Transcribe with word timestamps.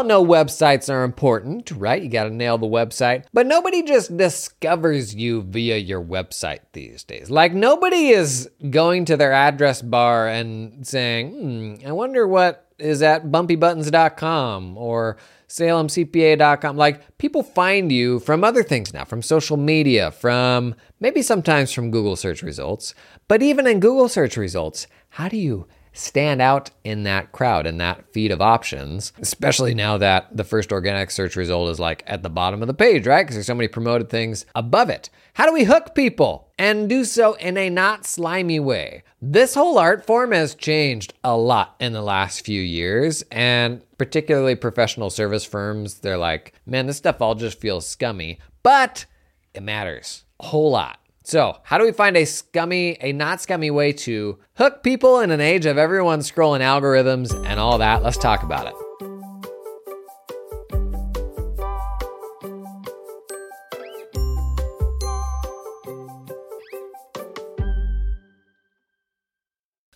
all 0.00 0.06
know 0.06 0.24
websites 0.24 0.92
are 0.92 1.04
important, 1.04 1.70
right? 1.72 2.02
You 2.02 2.08
got 2.08 2.24
to 2.24 2.30
nail 2.30 2.56
the 2.56 2.66
website. 2.66 3.26
But 3.34 3.46
nobody 3.46 3.82
just 3.82 4.16
discovers 4.16 5.14
you 5.14 5.42
via 5.42 5.76
your 5.76 6.02
website 6.02 6.60
these 6.72 7.04
days. 7.04 7.30
Like, 7.30 7.52
nobody 7.52 8.08
is 8.08 8.48
going 8.70 9.04
to 9.06 9.18
their 9.18 9.32
address 9.32 9.82
bar 9.82 10.26
and 10.26 10.86
saying, 10.86 11.32
hmm, 11.32 11.86
I 11.86 11.92
wonder 11.92 12.26
what 12.26 12.66
is 12.78 13.02
at 13.02 13.26
bumpybuttons.com 13.26 14.78
or 14.78 15.18
salemcpa.com. 15.48 16.76
Like 16.78 17.18
people 17.18 17.42
find 17.42 17.92
you 17.92 18.20
from 18.20 18.42
other 18.42 18.62
things 18.62 18.94
now, 18.94 19.04
from 19.04 19.20
social 19.20 19.58
media, 19.58 20.12
from 20.12 20.74
maybe 20.98 21.20
sometimes 21.20 21.72
from 21.72 21.90
Google 21.90 22.16
search 22.16 22.42
results. 22.42 22.94
But 23.28 23.42
even 23.42 23.66
in 23.66 23.80
Google 23.80 24.08
search 24.08 24.38
results, 24.38 24.86
how 25.10 25.28
do 25.28 25.36
you 25.36 25.66
stand 25.92 26.40
out 26.40 26.70
in 26.84 27.02
that 27.04 27.32
crowd, 27.32 27.66
in 27.66 27.78
that 27.78 28.12
feed 28.12 28.30
of 28.30 28.40
options, 28.40 29.12
especially 29.20 29.74
now 29.74 29.98
that 29.98 30.36
the 30.36 30.44
first 30.44 30.72
organic 30.72 31.10
search 31.10 31.36
result 31.36 31.70
is 31.70 31.80
like 31.80 32.02
at 32.06 32.22
the 32.22 32.30
bottom 32.30 32.62
of 32.62 32.68
the 32.68 32.74
page, 32.74 33.06
right? 33.06 33.22
Because 33.22 33.36
there's 33.36 33.46
so 33.46 33.54
many 33.54 33.68
promoted 33.68 34.08
things 34.08 34.46
above 34.54 34.90
it. 34.90 35.10
How 35.34 35.46
do 35.46 35.52
we 35.52 35.64
hook 35.64 35.94
people 35.94 36.52
and 36.58 36.88
do 36.88 37.04
so 37.04 37.34
in 37.34 37.56
a 37.56 37.70
not 37.70 38.06
slimy 38.06 38.60
way? 38.60 39.02
This 39.22 39.54
whole 39.54 39.78
art 39.78 40.06
form 40.06 40.32
has 40.32 40.54
changed 40.54 41.14
a 41.24 41.36
lot 41.36 41.76
in 41.80 41.92
the 41.92 42.02
last 42.02 42.44
few 42.44 42.60
years, 42.60 43.22
and 43.30 43.82
particularly 43.98 44.54
professional 44.54 45.10
service 45.10 45.44
firms, 45.44 45.98
they're 45.98 46.18
like, 46.18 46.54
man, 46.66 46.86
this 46.86 46.96
stuff 46.96 47.20
all 47.20 47.34
just 47.34 47.60
feels 47.60 47.86
scummy, 47.86 48.38
but 48.62 49.06
it 49.54 49.62
matters 49.62 50.24
a 50.38 50.46
whole 50.46 50.70
lot. 50.70 50.98
So, 51.30 51.58
how 51.62 51.78
do 51.78 51.84
we 51.84 51.92
find 51.92 52.16
a 52.16 52.24
scummy, 52.24 52.98
a 53.00 53.12
not 53.12 53.40
scummy 53.40 53.70
way 53.70 53.92
to 53.92 54.40
hook 54.56 54.82
people 54.82 55.20
in 55.20 55.30
an 55.30 55.40
age 55.40 55.64
of 55.64 55.78
everyone 55.78 56.18
scrolling 56.22 56.58
algorithms 56.58 57.32
and 57.46 57.60
all 57.60 57.78
that? 57.78 58.02
Let's 58.02 58.18
talk 58.18 58.42
about 58.42 58.66
it. 58.66 58.74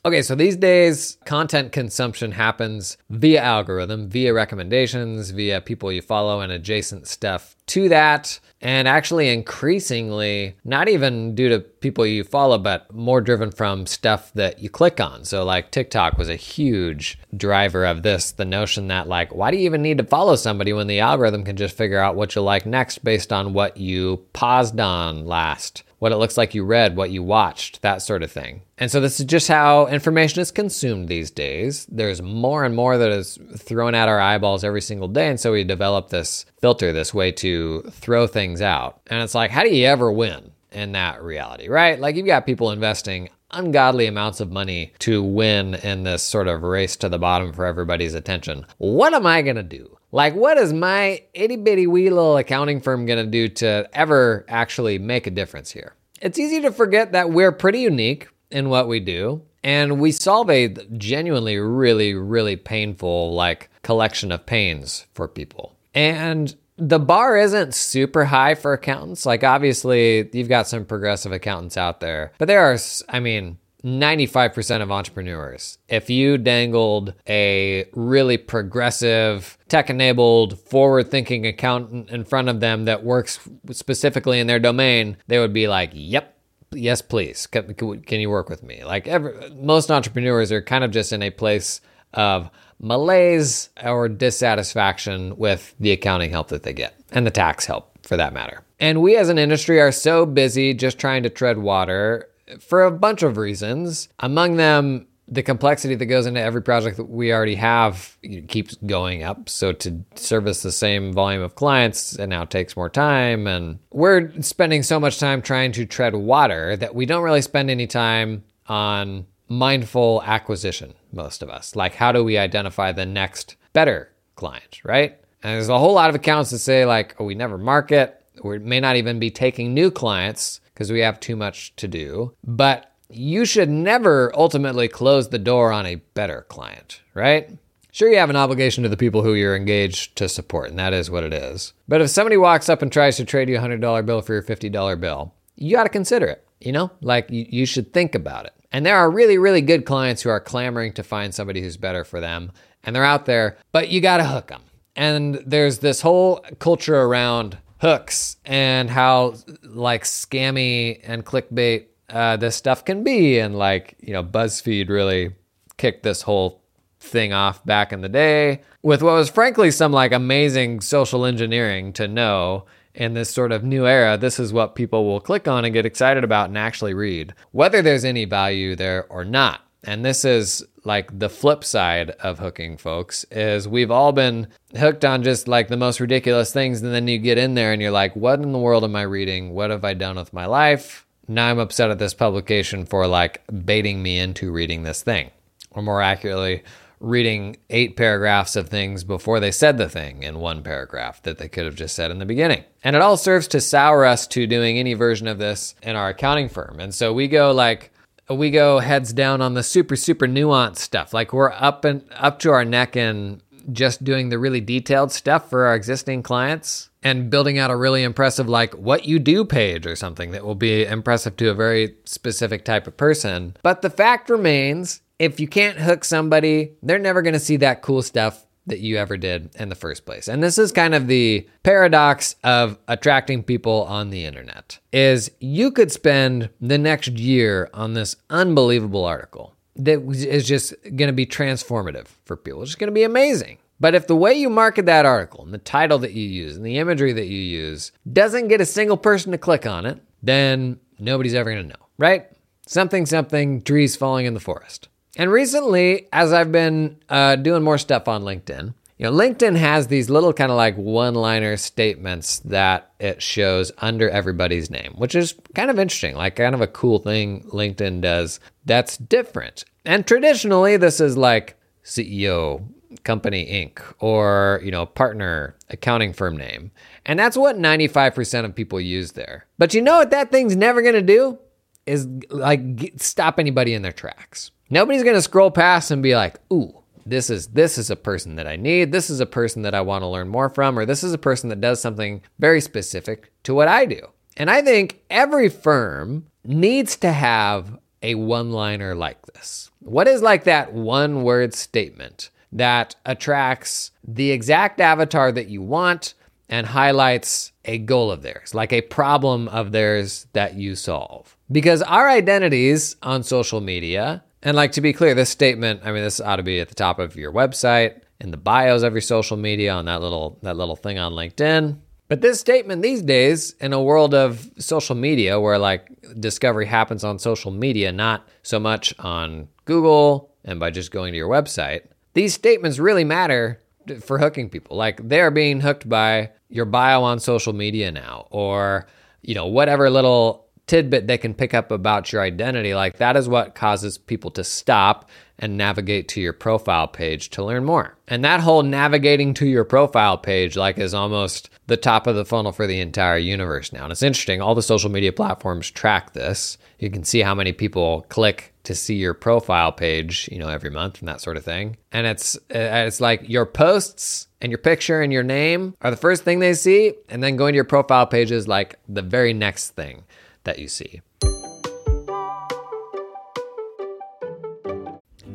Okay, 0.07 0.21
so 0.21 0.35
these 0.35 0.55
days, 0.55 1.17
content 1.25 1.73
consumption 1.73 2.31
happens 2.31 2.99
via 3.09 3.41
algorithm, 3.41 4.11
via 4.11 4.35
recommendations, 4.35 5.31
via 5.31 5.63
people 5.63 5.91
you 5.91 6.03
follow 6.03 6.41
and 6.41 6.53
adjacent 6.53 7.09
stuff 7.09 7.57
to 7.69 7.89
that. 7.89 8.39
And 8.61 8.89
actually, 8.89 9.31
increasingly, 9.31 10.57
not 10.65 10.89
even 10.89 11.35
due 11.35 11.51
to 11.51 11.61
people 11.61 12.07
you 12.07 12.25
follow, 12.25 12.57
but 12.57 12.93
more 12.95 13.21
driven 13.21 13.51
from 13.51 13.87
stuff 13.87 14.33
that 14.35 14.59
you 14.61 14.71
click 14.71 15.01
on. 15.01 15.25
So, 15.25 15.45
like 15.45 15.71
TikTok 15.71 16.17
was 16.17 16.31
a 16.31 16.37
huge 16.37 17.19
driver 17.37 17.85
of 17.85 18.03
this 18.03 18.33
the 18.33 18.45
notion 18.45 18.89
that, 18.89 19.07
like, 19.07 19.35
why 19.35 19.51
do 19.51 19.59
you 19.59 19.65
even 19.65 19.83
need 19.83 19.99
to 19.99 20.05
follow 20.05 20.37
somebody 20.37 20.73
when 20.73 20.87
the 20.87 21.01
algorithm 21.01 21.45
can 21.45 21.57
just 21.57 21.77
figure 21.77 21.99
out 21.99 22.17
what 22.17 22.35
you 22.35 22.43
like 22.43 22.65
next 22.65 23.05
based 23.05 23.33
on 23.33 23.53
what 23.53 23.77
you 23.77 24.25
paused 24.33 24.81
on 24.81 25.27
last? 25.27 25.83
what 26.05 26.13
it 26.13 26.19
looks 26.19 26.37
like 26.37 26.55
you 26.55 26.63
read, 26.63 26.97
what 26.97 27.11
you 27.11 27.23
watched, 27.23 27.81
that 27.81 28.03
sort 28.03 28.23
of 28.23 28.31
thing. 28.31 28.61
And 28.77 28.91
so 28.91 29.01
this 29.01 29.21
is 29.21 29.25
just 29.25 29.49
how 29.49 29.87
information 29.87 30.43
is 30.43 30.51
consumed 30.51 31.09
these 31.09 31.31
days. 31.31 31.87
There's 31.87 32.21
more 32.21 32.63
and 32.63 32.77
more 32.77 32.99
that 32.99 33.11
is 33.11 33.39
thrown 33.57 33.95
at 33.95 34.07
our 34.07 34.21
eyeballs 34.21 34.65
every 34.65 34.83
single 34.83 35.09
day. 35.09 35.29
And 35.29 35.41
so 35.41 35.53
we 35.53 35.65
develop 35.65 36.11
this 36.11 36.45
filter, 36.61 36.93
this 36.93 37.15
way 37.15 37.33
to 37.33 37.85
throw 37.91 38.27
things 38.27 38.54
out. 38.61 39.01
And 39.07 39.23
it's 39.23 39.35
like, 39.35 39.51
how 39.51 39.63
do 39.63 39.75
you 39.75 39.87
ever 39.87 40.11
win 40.11 40.53
in 40.73 40.93
that 40.93 41.23
reality, 41.23 41.69
right? 41.69 41.99
Like 41.99 42.17
you've 42.17 42.27
got 42.27 42.47
people 42.47 42.71
investing 42.71 43.31
ungodly 43.51 44.07
amounts 44.07 44.41
of 44.41 44.51
money 44.51 44.93
to 44.99 45.23
win 45.23 45.75
in 45.75 46.03
this 46.03 46.23
sort 46.23 46.49
of 46.49 46.63
race 46.63 46.97
to 46.97 47.09
the 47.09 47.19
bottom 47.19 47.53
for 47.53 47.65
everybody's 47.65 48.15
attention. 48.15 48.67
What 48.79 49.15
am 49.15 49.27
I 49.27 49.43
going 49.43 49.57
to 49.57 49.63
do? 49.63 49.97
Like, 50.13 50.35
what 50.35 50.59
is 50.59 50.73
my 50.73 51.23
itty 51.35 51.57
bitty 51.57 51.87
wee 51.87 52.11
little 52.11 52.37
accounting 52.37 52.81
firm 52.81 53.07
going 53.07 53.25
to 53.25 53.31
do 53.31 53.49
to 53.49 53.89
ever 53.93 54.45
actually 54.49 54.99
make 54.99 55.27
a 55.27 55.31
difference 55.31 55.71
here? 55.71 55.95
It's 56.21 56.39
easy 56.39 56.61
to 56.63 56.71
forget 56.71 57.13
that 57.13 57.31
we're 57.31 57.53
pretty 57.53 57.81
unique 57.81 58.29
in 58.51 58.69
what 58.69 58.87
we 58.89 59.01
do. 59.01 59.43
And 59.65 59.99
we 59.99 60.13
solve 60.13 60.51
a 60.51 60.69
genuinely, 60.69 61.59
really, 61.59 62.15
really 62.15 62.55
painful, 62.55 63.35
like, 63.35 63.71
collection 63.83 64.31
of 64.31 64.47
pains 64.47 65.07
for 65.15 65.27
people. 65.27 65.75
And 65.95 66.55
the 66.77 66.99
bar 66.99 67.37
isn't 67.37 67.75
super 67.75 68.25
high 68.25 68.55
for 68.55 68.73
accountants. 68.73 69.27
Like, 69.27 69.45
obviously, 69.45 70.29
you've 70.33 70.49
got 70.49 70.67
some 70.67 70.85
progressive 70.85 71.33
accountants 71.33 71.77
out 71.77 72.01
there, 72.01 72.33
but 72.39 72.49
there 72.49 72.61
are, 72.61 72.77
I 73.09 73.21
mean, 73.21 73.59
95% 73.85 74.83
of 74.83 74.91
entrepreneurs, 74.91 75.79
if 75.89 76.09
you 76.09 76.39
dangled 76.39 77.13
a 77.29 77.85
really 77.93 78.39
progressive, 78.39 79.59
tech 79.69 79.91
enabled, 79.91 80.59
forward 80.59 81.11
thinking 81.11 81.47
accountant 81.47 82.09
in 82.09 82.25
front 82.25 82.49
of 82.49 82.61
them 82.61 82.87
that 82.87 83.05
works 83.05 83.39
specifically 83.71 84.41
in 84.41 84.47
their 84.47 84.59
domain, 84.59 85.19
they 85.27 85.39
would 85.39 85.53
be 85.53 85.69
like, 85.69 85.91
yep, 85.93 86.35
yes, 86.73 87.03
please. 87.03 87.47
Can, 87.47 87.75
can 87.75 88.21
you 88.21 88.31
work 88.31 88.49
with 88.49 88.63
me? 88.63 88.83
Like, 88.85 89.07
every, 89.07 89.51
most 89.51 89.91
entrepreneurs 89.91 90.51
are 90.51 90.63
kind 90.63 90.83
of 90.83 90.91
just 90.91 91.13
in 91.13 91.23
a 91.23 91.31
place 91.31 91.83
of 92.15 92.51
malaise 92.79 93.71
or 93.83 94.09
dissatisfaction 94.09 95.37
with 95.37 95.75
the 95.81 95.93
accounting 95.93 96.31
help 96.31 96.49
that 96.49 96.63
they 96.63 96.73
get 96.73 96.95
and 97.13 97.27
the 97.27 97.31
tax 97.31 97.67
help 97.67 97.91
for 98.07 98.17
that 98.17 98.33
matter. 98.33 98.63
And 98.81 99.01
we 99.01 99.17
as 99.17 99.29
an 99.29 99.39
industry 99.39 99.81
are 99.81 99.93
so 99.93 100.27
busy 100.27 100.75
just 100.75 100.99
trying 100.99 101.23
to 101.23 101.31
tread 101.31 101.59
water 101.59 102.29
for 102.61 102.85
a 102.85 102.91
bunch 102.91 103.23
of 103.23 103.37
reasons. 103.37 104.09
Among 104.21 104.57
them, 104.57 105.07
the 105.27 105.43
complexity 105.43 105.95
that 105.95 106.07
goes 106.07 106.27
into 106.27 106.41
every 106.41 106.61
project 106.63 106.99
that 106.99 107.09
we 107.09 107.33
already 107.33 107.55
have 107.55 108.19
keeps 108.49 108.75
going 108.87 109.23
up. 109.23 109.49
So 109.49 109.73
to 109.73 110.05
service 110.17 110.63
the 110.63 110.73
same 110.73 111.13
volume 111.15 111.43
of 111.43 111.55
clients, 111.55 112.19
it 112.19 112.27
now 112.27 112.45
takes 112.45 112.77
more 112.77 112.91
time. 112.91 113.47
And 113.47 113.79
we're 113.91 114.31
spending 114.43 114.83
so 114.83 115.01
much 115.01 115.19
time 115.19 115.41
trying 115.41 115.73
to 115.73 115.87
tread 115.87 116.15
water 116.15 116.77
that 116.77 116.95
we 116.95 117.07
don't 117.07 117.23
really 117.23 117.43
spend 117.43 117.71
any 117.71 117.87
time 117.87 118.45
on 118.67 119.27
mindful 119.49 120.23
acquisition, 120.25 120.95
most 121.13 121.43
of 121.43 121.51
us. 121.51 121.77
Like, 121.77 121.95
how 121.95 122.13
do 122.13 122.25
we 122.25 122.39
identify 122.39 122.93
the 122.93 123.07
next 123.07 123.57
better 123.73 124.11
client, 124.37 124.81
right? 124.85 125.19
And 125.43 125.55
there's 125.55 125.69
a 125.69 125.79
whole 125.79 125.95
lot 125.95 126.09
of 126.09 126.17
accounts 126.17 126.51
that 126.51 126.59
say, 126.59 126.87
like, 126.87 127.15
oh, 127.19 127.25
we 127.25 127.35
never 127.35 127.59
market. 127.59 128.23
We 128.43 128.59
may 128.59 128.81
not 128.81 128.97
even 128.97 129.19
be 129.19 129.31
taking 129.31 129.75
new 129.75 129.91
clients 129.91 130.61
because 130.73 130.91
we 130.91 131.01
have 131.01 131.21
too 131.21 131.37
much 131.37 131.75
to 131.77 131.87
do. 131.87 132.35
But 132.43 132.93
you 133.09 133.45
should 133.45 133.69
never 133.69 134.33
ultimately 134.35 134.89
close 134.89 135.29
the 135.29 135.39
door 135.39 135.71
on 135.71 135.87
a 135.87 135.97
better 135.97 136.47
client, 136.49 137.03
right? 137.13 137.51
Sure, 137.93 138.11
you 138.11 138.17
have 138.17 138.31
an 138.31 138.37
obligation 138.37 138.83
to 138.83 138.89
the 138.89 138.97
people 138.97 139.23
who 139.23 139.35
you're 139.35 139.55
engaged 139.55 140.17
to 140.17 140.29
support, 140.29 140.69
and 140.69 140.79
that 140.79 140.93
is 140.93 141.11
what 141.11 141.23
it 141.23 141.33
is. 141.33 141.75
But 141.87 142.01
if 142.01 142.11
somebody 142.11 142.37
walks 142.37 142.69
up 142.69 142.83
and 142.83 142.91
tries 142.91 143.17
to 143.19 143.25
trade 143.25 143.49
you 143.49 143.57
a 143.57 143.61
$100 143.61 144.05
bill 144.05 144.21
for 144.21 144.33
your 144.33 144.43
$50 144.43 144.99
bill, 144.99 145.33
you 145.55 145.77
got 145.77 145.85
to 145.85 145.89
consider 145.89 146.27
it. 146.27 146.45
You 146.61 146.73
know, 146.73 146.91
like 147.03 147.31
you, 147.31 147.47
you 147.49 147.67
should 147.67 147.93
think 147.93 148.17
about 148.17 148.47
it. 148.47 148.55
And 148.75 148.85
there 148.85 148.97
are 148.97 149.09
really, 149.09 149.39
really 149.39 149.61
good 149.61 149.87
clients 149.87 150.21
who 150.21 150.31
are 150.31 150.41
clamoring 150.41 150.95
to 150.95 151.05
find 151.05 151.33
somebody 151.33 151.63
who's 151.63 151.77
better 151.77 152.03
for 152.03 152.19
them, 152.21 152.51
and 152.83 152.95
they're 152.95 153.05
out 153.05 153.25
there, 153.25 153.57
but 153.71 153.89
you 153.89 154.01
got 154.01 154.17
to 154.17 154.25
hook 154.25 154.49
them. 154.49 154.63
And 154.97 155.37
there's 155.47 155.79
this 155.79 156.01
whole 156.01 156.45
culture 156.59 157.03
around 157.03 157.57
hooks 157.81 158.37
and 158.45 158.91
how 158.91 159.35
like 159.63 160.03
scammy 160.03 160.99
and 161.05 161.25
clickbait 161.25 161.87
uh, 162.11 162.37
this 162.37 162.57
stuff 162.57 162.85
can 162.85 163.05
be. 163.05 163.39
And 163.39 163.57
like, 163.57 163.95
you 164.01 164.13
know, 164.13 164.25
BuzzFeed 164.25 164.89
really 164.89 165.37
kicked 165.77 166.03
this 166.03 166.23
whole 166.23 166.61
thing 166.99 167.33
off 167.33 167.65
back 167.65 167.93
in 167.93 168.01
the 168.01 168.09
day 168.09 168.63
with 168.83 169.05
what 169.05 169.13
was 169.13 169.31
frankly 169.31 169.71
some 169.71 169.93
like 169.93 170.11
amazing 170.11 170.81
social 170.81 171.25
engineering 171.25 171.93
to 171.93 172.09
know 172.09 172.65
in 172.95 173.15
this 173.15 173.31
sort 173.31 173.53
of 173.53 173.65
new 173.65 173.87
era, 173.87 174.17
this 174.17 174.39
is 174.39 174.53
what 174.53 174.75
people 174.75 175.05
will 175.05 175.21
click 175.21 175.49
on 175.49 175.65
and 175.65 175.75
get 175.75 175.87
excited 175.87 176.25
about 176.25 176.49
and 176.49 176.59
actually 176.59 176.95
read, 176.95 177.35
whether 177.51 177.83
there's 177.83 178.05
any 178.05 178.25
value 178.25 178.77
there 178.77 179.07
or 179.11 179.25
not. 179.25 179.63
And 179.87 180.05
this 180.05 180.25
is 180.25 180.65
like 180.85 181.19
the 181.19 181.29
flip 181.29 181.65
side 181.65 182.11
of 182.11 182.39
hooking 182.39 182.77
folks 182.77 183.25
is 183.31 183.69
we've 183.69 183.91
all 183.91 184.13
been 184.13 184.49
hooked 184.77 185.05
on 185.05 185.23
just 185.23 185.49
like 185.49 185.69
the 185.69 185.77
most 185.77 186.01
ridiculous 186.01 186.53
things 186.53 186.83
and 186.83 186.93
then 186.93 187.09
you 187.09 187.19
get 187.19 187.39
in 187.39 187.55
there 187.55 187.73
and 187.73 187.81
you're 187.81 187.91
like 187.91 188.15
what 188.15 188.41
in 188.41 188.53
the 188.53 188.59
world 188.59 188.85
am 188.85 188.97
i 188.97 189.03
reading? 189.03 189.51
What 189.53 189.71
have 189.71 189.85
i 189.85 189.95
done 189.95 190.17
with 190.17 190.33
my 190.33 190.47
life? 190.47 191.07
Now 191.29 191.49
i'm 191.49 191.59
upset 191.59 191.91
at 191.91 191.99
this 191.99 192.15
publication 192.15 192.87
for 192.87 193.07
like 193.07 193.43
baiting 193.65 194.03
me 194.03 194.19
into 194.19 194.53
reading 194.53 194.83
this 194.83 195.03
thing. 195.03 195.31
Or 195.71 195.83
more 195.83 196.01
accurately 196.01 196.63
reading 197.05 197.57
eight 197.71 197.97
paragraphs 197.97 198.57
of 198.57 198.69
things 198.69 199.05
before 199.05 199.39
they 199.39 199.51
said 199.51 199.79
the 199.79 199.89
thing 199.89 200.23
in 200.23 200.39
one 200.39 200.63
paragraph 200.63 201.23
that 201.23 201.39
they 201.39 201.49
could 201.49 201.67
have 201.67 201.75
just 201.75 201.95
said 201.95 202.11
in 202.11 202.19
the 202.19 202.25
beginning. 202.25 202.65
And 202.83 202.97
it 202.97 203.03
all 203.03 203.17
serves 203.17 203.47
to 203.49 203.61
sour 203.61 204.05
us 204.05 204.27
to 204.29 204.47
doing 204.47 204.79
any 204.79 204.95
version 204.95 205.29
of 205.29 205.39
this 205.39 205.75
in 205.83 205.97
our 205.97 206.09
accounting 206.09 206.49
firm. 206.49 206.81
And 206.81 206.95
so 206.95 207.13
we 207.13 207.29
go 207.29 207.53
like, 207.53 207.93
we 208.31 208.51
go 208.51 208.79
heads 208.79 209.13
down 209.13 209.43
on 209.43 209.55
the 209.55 209.63
super 209.63 209.97
super 209.97 210.27
nuanced 210.27 210.79
stuff. 210.79 211.13
Like 211.13 211.33
we're 211.33 211.53
up 211.53 211.85
and 211.85 212.03
up 212.13 212.39
to 212.41 212.51
our 212.51 212.65
neck 212.65 212.97
in 212.97 213.43
just 213.73 214.05
doing 214.05 214.29
the 214.29 214.39
really 214.39 214.61
detailed 214.61 215.13
stuff 215.13 215.49
for 215.49 215.67
our 215.67 215.75
existing 215.75 216.23
clients 216.23 216.91
and 217.03 217.31
building 217.31 217.59
out 217.59 217.71
a 217.71 217.77
really 217.77 218.03
impressive 218.03 218.49
like 218.49 218.75
what 218.75 219.05
you 219.05 219.19
do 219.19 219.45
page 219.45 219.87
or 219.87 219.97
something 219.97 220.31
that 220.31 220.45
will 220.45 220.55
be 220.55 220.85
impressive 220.85 221.37
to 221.37 221.51
a 221.51 221.55
very 221.55 221.95
specific 222.05 222.65
type 222.65 222.87
of 222.87 222.97
person. 222.97 223.57
But 223.63 223.83
the 223.83 223.91
fact 223.91 224.31
remains 224.31 225.03
if 225.19 225.41
you 225.41 225.49
can't 225.49 225.79
hook 225.79 226.05
somebody, 226.05 226.73
they're 226.83 226.99
never 226.99 227.23
going 227.23 227.35
to 227.35 227.41
see 227.41 227.57
that 227.59 227.83
cool 227.83 228.03
stuff 228.03 228.47
that 228.67 228.81
you 228.81 228.97
ever 228.97 229.17
did 229.17 229.51
in 229.57 229.69
the 229.69 229.75
first 229.75 230.07
place. 230.07 230.27
And 230.27 230.43
this 230.43 230.59
is 230.59 230.73
kind 230.73 230.95
of 230.95 231.07
the 231.07 231.47
paradox 231.63 232.37
of 232.43 232.79
attracting 232.89 233.43
people 233.43 233.85
on 233.85 234.11
the 234.11 234.25
internet. 234.25 234.79
Is 234.93 235.31
you 235.39 235.71
could 235.71 235.93
spend 235.93 236.49
the 236.61 236.79
next 236.79 237.09
year 237.09 237.69
on 237.75 237.95
this 237.95 238.17
unbelievable 238.31 239.05
article 239.05 239.55
that 239.77 240.01
is 240.11 240.47
just 240.47 240.75
going 240.83 241.09
to 241.09 241.13
be 241.13 241.27
transformative 241.27 242.07
for 242.25 242.37
people. 242.37 242.63
It's 242.63 242.71
just 242.71 242.79
going 242.79 242.89
to 242.89 242.95
be 242.95 243.03
amazing. 243.03 243.59
But 243.81 243.95
if 243.95 244.07
the 244.07 244.17
way 244.17 244.33
you 244.35 244.49
market 244.49 244.87
that 244.87 245.05
article 245.05 245.45
and 245.45 245.53
the 245.53 245.59
title 245.59 245.99
that 245.99 246.13
you 246.13 246.27
use 246.27 246.57
and 246.57 246.65
the 246.65 246.79
imagery 246.79 247.13
that 247.13 247.27
you 247.27 247.41
use 247.41 247.93
doesn't 248.11 248.49
get 248.49 248.61
a 248.61 248.67
single 248.67 248.97
person 248.97 249.33
to 249.33 249.39
click 249.39 249.67
on 249.67 249.85
it, 249.85 250.01
then 250.23 250.79
nobody's 250.99 251.35
ever 251.35 251.51
going 251.51 251.65
to 251.65 251.69
know, 251.69 251.87
right? 251.99 252.27
Something, 252.67 253.05
something, 253.05 253.61
trees 253.63 253.97
falling 253.97 254.27
in 254.27 254.33
the 254.33 254.41
forest. 254.41 254.89
And 255.17 255.31
recently, 255.31 256.09
as 256.13 256.33
I've 256.33 256.51
been 256.51 256.99
uh, 257.09 257.37
doing 257.37 257.63
more 257.63 257.79
stuff 257.79 258.09
on 258.09 258.23
LinkedIn, 258.23 258.75
you 258.99 259.07
know, 259.07 259.13
LinkedIn 259.13 259.57
has 259.57 259.89
these 259.89 260.09
little 260.09 260.33
kind 260.33 260.53
of 260.53 260.57
like 260.57 260.77
one 260.77 261.15
liner 261.15 261.57
statements 261.57 262.39
that 262.41 262.93
it 263.01 263.21
shows 263.21 263.73
under 263.79 264.09
everybody's 264.09 264.71
name, 264.71 264.95
which 264.97 265.15
is 265.15 265.35
kind 265.55 265.71
of 265.71 265.79
interesting, 265.79 266.15
like 266.15 266.37
kind 266.37 266.55
of 266.55 266.61
a 266.61 266.69
cool 266.69 267.01
thing 267.01 267.43
LinkedIn 267.53 268.01
does 268.01 268.39
that's 268.65 268.97
different. 268.97 269.65
And 269.85 270.07
traditionally, 270.07 270.77
this 270.77 271.01
is 271.01 271.17
like 271.17 271.59
CEO, 271.85 272.67
company 273.03 273.45
Inc., 273.47 273.83
or, 273.99 274.61
you 274.65 274.71
know, 274.71 274.87
partner, 274.87 275.57
accounting 275.71 276.13
firm 276.13 276.37
name. 276.37 276.71
And 277.05 277.19
that's 277.19 277.37
what 277.37 277.57
95% 277.57 278.45
of 278.45 278.55
people 278.55 278.81
use 278.81 279.13
there. 279.13 279.47
But 279.59 279.75
you 279.75 279.83
know 279.83 279.99
what 279.99 280.11
that 280.11 280.31
thing's 280.31 280.57
never 280.57 280.83
going 280.83 280.95
to 280.95 281.03
do? 281.03 281.39
Is 281.85 282.09
like 282.31 282.93
stop 282.97 283.39
anybody 283.39 283.75
in 283.75 283.83
their 283.83 283.93
tracks. 283.93 284.51
Nobody's 284.71 285.03
going 285.03 285.17
to 285.17 285.23
scroll 285.23 285.51
past 285.51 285.91
and 285.91 286.03
be 286.03 286.17
like, 286.17 286.41
ooh, 286.53 286.83
this 287.07 287.29
is 287.29 287.49
this 287.49 287.77
is 287.77 287.91
a 287.91 287.97
person 287.97 288.37
that 288.37 288.47
I 288.47 288.57
need. 288.57 288.93
This 288.93 289.11
is 289.11 289.21
a 289.21 289.27
person 289.27 289.63
that 289.63 289.75
I 289.75 289.83
want 289.83 290.03
to 290.03 290.09
learn 290.09 290.29
more 290.29 290.49
from, 290.49 290.79
or 290.79 290.87
this 290.87 291.05
is 291.05 291.13
a 291.13 291.19
person 291.19 291.51
that 291.51 291.61
does 291.61 291.81
something 291.81 292.23
very 292.39 292.61
specific 292.61 293.31
to 293.43 293.55
what 293.55 293.69
I 293.69 293.85
do. 293.85 294.01
And 294.37 294.51
I 294.51 294.63
think 294.63 295.01
every 295.11 295.49
firm 295.49 296.27
needs 296.45 296.97
to 296.97 297.13
have 297.13 297.79
a 298.03 298.15
one-liner 298.17 298.95
like 298.95 299.21
this. 299.27 299.71
What 299.81 300.09
is 300.09 300.23
like 300.23 300.45
that 300.45 300.73
one-word 300.73 301.55
statement 301.55 302.31
that 302.53 302.97
attracts 303.07 303.91
the 304.07 304.31
exact 304.31 304.81
avatar 304.81 305.31
that 305.33 305.49
you 305.49 305.63
want 305.63 306.15
and 306.49 306.67
highlights 306.67 307.53
a 307.65 307.79
goal 307.79 308.11
of 308.11 308.23
theirs, 308.23 308.55
like 308.55 308.73
a 308.73 308.83
problem 308.83 309.49
of 309.49 309.73
theirs 309.73 310.27
that 310.33 310.55
you 310.55 310.75
solve? 310.75 311.37
Because 311.51 311.83
our 311.83 312.09
identities 312.09 312.97
on 313.03 313.23
social 313.23 313.61
media 313.61 314.25
and 314.45 314.57
like 314.57 314.73
to 314.73 314.81
be 314.81 314.93
clear, 314.93 315.15
this 315.15 315.31
statement, 315.31 315.81
I 315.85 315.91
mean, 315.91 316.05
this 316.05 316.21
ought 316.21 316.37
to 316.37 316.43
be 316.43 316.61
at 316.61 316.69
the 316.69 316.75
top 316.75 316.99
of 316.99 317.17
your 317.17 317.33
website, 317.33 318.03
in 318.21 318.31
the 318.31 318.37
bios 318.37 318.83
of 318.83 318.93
your 318.93 319.01
social 319.01 319.37
media, 319.37 319.73
on 319.73 319.87
that 319.87 320.01
little 320.01 320.39
that 320.43 320.57
little 320.57 320.77
thing 320.77 320.99
on 320.99 321.13
LinkedIn. 321.13 321.79
But 322.09 322.21
this 322.21 322.39
statement 322.39 322.83
these 322.83 323.03
days, 323.03 323.55
in 323.61 323.73
a 323.73 323.83
world 323.83 324.15
of 324.15 324.51
social 324.59 324.95
media 324.95 325.41
where 325.41 325.59
like 325.59 325.89
discovery 326.21 326.67
happens 326.67 327.03
on 327.03 327.19
social 327.19 327.51
media, 327.51 327.91
not 327.91 328.29
so 328.43 328.61
much 328.61 328.95
on 328.99 329.49
Google 329.65 330.31
and 330.45 330.61
by 330.61 330.71
just 330.71 330.91
going 330.91 331.13
to 331.13 331.17
your 331.17 331.31
website, 331.31 331.87
these 332.13 332.35
statements 332.35 332.79
really 332.79 333.05
matter 333.05 333.61
for 334.01 334.19
hooking 334.19 334.51
people. 334.51 334.77
Like 334.77 335.09
they're 335.09 335.31
being 335.31 335.61
hooked 335.61 335.89
by 335.89 336.31
your 336.49 336.67
bio 336.67 337.03
on 337.03 337.19
social 337.19 337.53
media 337.53 337.91
now, 337.91 338.29
or 338.31 338.87
you 339.23 339.35
know 339.35 339.47
whatever 339.47 339.89
little 339.89 340.44
tidbit 340.67 341.07
they 341.07 341.19
can 341.19 341.35
pick 341.35 341.55
up 341.55 341.71
about 341.71 342.13
your 342.13 342.23
identity, 342.23 342.75
like 342.75 342.99
that 342.99 343.17
is 343.17 343.29
what 343.29 343.55
causes 343.55 343.99
people 343.99 344.31
to 344.33 344.45
stop 344.45 345.09
and 345.39 345.57
navigate 345.57 346.09
to 346.09 346.21
your 346.21 346.33
profile 346.33 346.87
page 346.87 347.29
to 347.31 347.45
learn 347.45 347.65
more. 347.65 347.97
And 348.07 348.25
that 348.25 348.41
whole 348.41 348.63
navigating 348.63 349.35
to 349.35 349.47
your 349.47 349.65
profile 349.65 350.17
page, 350.17 350.57
like, 350.57 350.79
is 350.79 350.95
almost 350.95 351.51
the 351.67 351.77
top 351.77 352.07
of 352.07 352.15
the 352.15 352.25
funnel 352.25 352.53
for 352.53 352.67
the 352.67 352.81
entire 352.81 353.19
universe 353.19 353.73
now. 353.73 353.85
And 353.85 353.93
it's 353.93 354.03
interesting, 354.03 354.41
all 354.41 354.55
the 354.55 354.63
social 354.63 354.91
media 354.91 355.13
platforms 355.13 355.71
track 355.71 356.13
this. 356.13 356.57
You 356.79 356.91
can 356.91 357.03
see 357.03 357.21
how 357.21 357.35
many 357.35 357.53
people 357.53 358.07
click 358.11 358.53
to 358.65 358.75
see 358.75 358.95
your 358.95 359.15
profile 359.15 359.73
page, 359.73 360.29
you 360.31 360.39
know, 360.39 360.49
every 360.49 360.71
month 360.71 361.01
and 361.01 361.09
that 361.09 361.21
sort 361.21 361.37
of 361.37 361.45
thing. 361.45 361.77
And 361.93 362.07
it's 362.07 362.37
uh, 362.37 362.87
it's 362.87 363.01
like 363.01 363.29
your 363.29 363.47
posts 363.47 364.29
and 364.41 364.51
your 364.51 364.59
picture 364.59 365.01
and 365.01 365.13
your 365.13 365.23
name 365.23 365.75
are 365.81 365.91
the 365.91 365.97
first 365.97 366.23
thing 366.23 366.39
they 366.39 366.55
see, 366.55 366.95
and 367.09 367.23
then 367.23 367.37
going 367.37 367.53
to 367.55 367.57
your 367.57 367.65
profile 367.65 368.07
page 368.07 368.31
is 368.31 368.47
like 368.47 368.79
the 368.89 369.03
very 369.03 369.33
next 369.33 369.71
thing 369.71 370.05
that 370.45 370.59
you 370.59 370.69
see. 370.69 371.01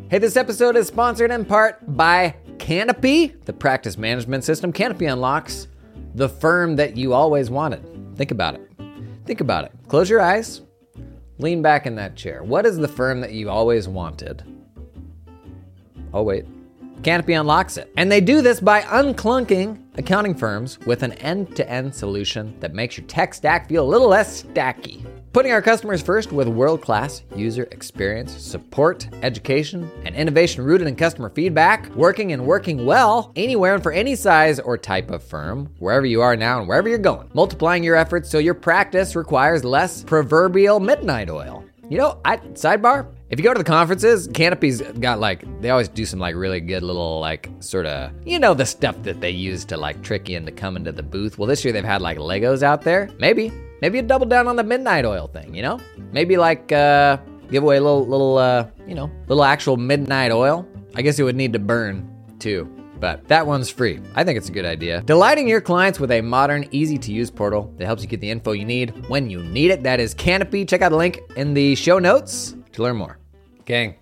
Hey, 0.10 0.18
this 0.18 0.38
episode 0.38 0.76
is 0.76 0.88
sponsored 0.88 1.30
in 1.30 1.46
part 1.46 1.96
by 1.96 2.36
Canopy, 2.58 3.36
the 3.46 3.54
practice 3.54 3.96
management 3.98 4.44
system. 4.44 4.72
Canopy 4.72 5.06
unlocks 5.06 5.68
the 6.16 6.28
firm 6.28 6.76
that 6.78 6.98
you 6.98 7.14
always 7.14 7.50
wanted. 7.52 8.16
Think 8.16 8.32
about 8.32 8.56
it. 8.56 8.72
Think 9.26 9.42
about 9.42 9.66
it. 9.66 9.72
Close 9.88 10.10
your 10.10 10.22
eyes, 10.22 10.62
lean 11.38 11.62
back 11.62 11.86
in 11.86 11.96
that 11.96 12.16
chair. 12.16 12.44
What 12.44 12.66
is 12.66 12.78
the 12.78 12.88
firm 12.88 13.22
that 13.22 13.34
you 13.34 13.52
always 13.52 13.88
wanted? 13.88 14.44
Oh, 16.12 16.24
wait. 16.24 16.46
Canopy 17.04 17.34
unlocks 17.34 17.78
it. 17.78 17.92
And 17.96 18.12
they 18.12 18.20
do 18.20 18.42
this 18.42 18.60
by 18.60 18.82
unclunking 18.82 19.89
accounting 20.00 20.34
firms 20.34 20.80
with 20.88 21.04
an 21.04 21.14
end 21.14 21.56
to 21.56 21.70
end 21.70 21.94
solution 21.94 22.58
that 22.60 22.74
makes 22.74 22.98
your 22.98 23.06
tech 23.06 23.34
stack 23.34 23.70
feel 23.70 23.86
a 23.86 23.88
little 23.88 24.08
less 24.08 24.44
stacky. 24.44 25.06
Putting 25.32 25.52
our 25.52 25.62
customers 25.62 26.02
first 26.02 26.32
with 26.32 26.48
world 26.48 26.82
class 26.82 27.22
user 27.36 27.68
experience, 27.72 28.32
support, 28.32 29.08
education, 29.22 29.92
and 30.06 30.16
innovation 30.16 30.64
rooted 30.64 30.88
in 30.88 30.96
customer 30.96 31.30
feedback, 31.30 31.88
working 31.94 32.32
and 32.32 32.48
working 32.48 32.84
well 32.84 33.32
anywhere 33.36 33.76
and 33.76 33.84
for 33.84 33.92
any 33.92 34.16
size 34.16 34.60
or 34.60 34.76
type 34.76 35.12
of 35.12 35.22
firm, 35.22 35.70
wherever 35.78 36.08
you 36.08 36.22
are 36.22 36.36
now 36.36 36.60
and 36.60 36.68
wherever 36.68 36.90
you're 36.90 36.98
going. 36.98 37.30
Multiplying 37.36 37.84
your 37.84 37.96
efforts 37.96 38.28
so 38.28 38.40
your 38.40 38.56
practice 38.56 39.16
requires 39.16 39.64
less 39.64 40.04
proverbial 40.04 40.80
midnight 40.80 41.30
oil. 41.30 41.64
You 41.90 42.00
know, 42.00 42.20
I 42.26 42.38
sidebar, 42.38 43.08
if 43.30 43.40
you 43.40 43.44
go 43.44 43.54
to 43.54 43.58
the 43.58 43.64
conferences, 43.64 44.28
Canopy's 44.34 44.82
got 44.82 45.20
like 45.20 45.44
they 45.62 45.70
always 45.70 45.88
do 45.88 46.06
some 46.06 46.20
like 46.20 46.36
really 46.36 46.60
good 46.60 46.82
little 46.82 47.20
like 47.20 47.50
sort 47.60 47.86
of 47.86 48.12
you 48.26 48.40
know 48.40 48.54
the 48.54 48.66
stuff 48.66 49.02
that 49.04 49.22
they 49.22 49.30
use 49.30 49.66
to 49.66 49.78
like 49.78 50.02
trick 50.02 50.28
you 50.30 50.38
into 50.38 50.52
coming 50.52 50.84
to 50.84 50.92
the 50.92 51.04
booth. 51.04 51.38
Well, 51.38 51.48
this 51.48 51.64
year 51.64 51.72
they've 51.72 51.84
had 51.84 52.02
like 52.02 52.18
Legos 52.18 52.64
out 52.64 52.82
there. 52.82 53.10
Maybe, 53.20 53.52
maybe 53.82 53.98
you 54.00 54.02
double 54.02 54.26
down 54.26 54.48
on 54.48 54.56
the 54.56 54.64
midnight 54.64 55.06
oil 55.06 55.28
thing. 55.28 55.54
You 55.54 55.62
know, 55.62 55.80
maybe 56.12 56.38
like 56.38 56.72
uh, 56.72 57.18
give 57.52 57.64
away 57.64 57.78
a 57.78 57.82
little 57.82 58.06
little 58.06 58.38
uh, 58.38 58.68
you 58.88 58.96
know 58.96 59.12
little 59.28 59.44
actual 59.44 59.78
midnight 59.78 60.32
oil. 60.32 60.68
I 60.96 61.04
guess 61.04 61.20
it 61.20 61.24
would 61.24 61.36
need 61.36 61.54
to 61.54 61.60
burn 61.60 62.10
too. 62.40 62.68
But 63.00 63.28
that 63.30 63.48
one's 63.48 63.70
free. 63.70 64.02
I 64.16 64.26
think 64.26 64.38
it's 64.38 64.50
a 64.50 64.52
good 64.52 64.66
idea. 64.66 65.02
Delighting 65.04 65.48
your 65.48 65.62
clients 65.62 66.02
with 66.02 66.12
a 66.12 66.20
modern, 66.20 66.68
easy 66.72 66.98
to 66.98 67.14
use 67.14 67.32
portal 67.32 67.74
that 67.78 67.86
helps 67.86 68.02
you 68.02 68.10
get 68.10 68.20
the 68.20 68.30
info 68.30 68.52
you 68.52 68.66
need 68.66 69.08
when 69.08 69.30
you 69.30 69.42
need 69.42 69.72
it. 69.72 69.84
That 69.84 70.02
is 70.02 70.14
Canopy. 70.14 70.66
Check 70.66 70.82
out 70.82 70.90
the 70.90 70.98
link 70.98 71.22
in 71.38 71.54
the 71.54 71.76
show 71.76 71.98
notes 72.00 72.56
to 72.74 72.84
learn 72.84 72.98
more. 72.98 73.19
Gang, 73.70 73.94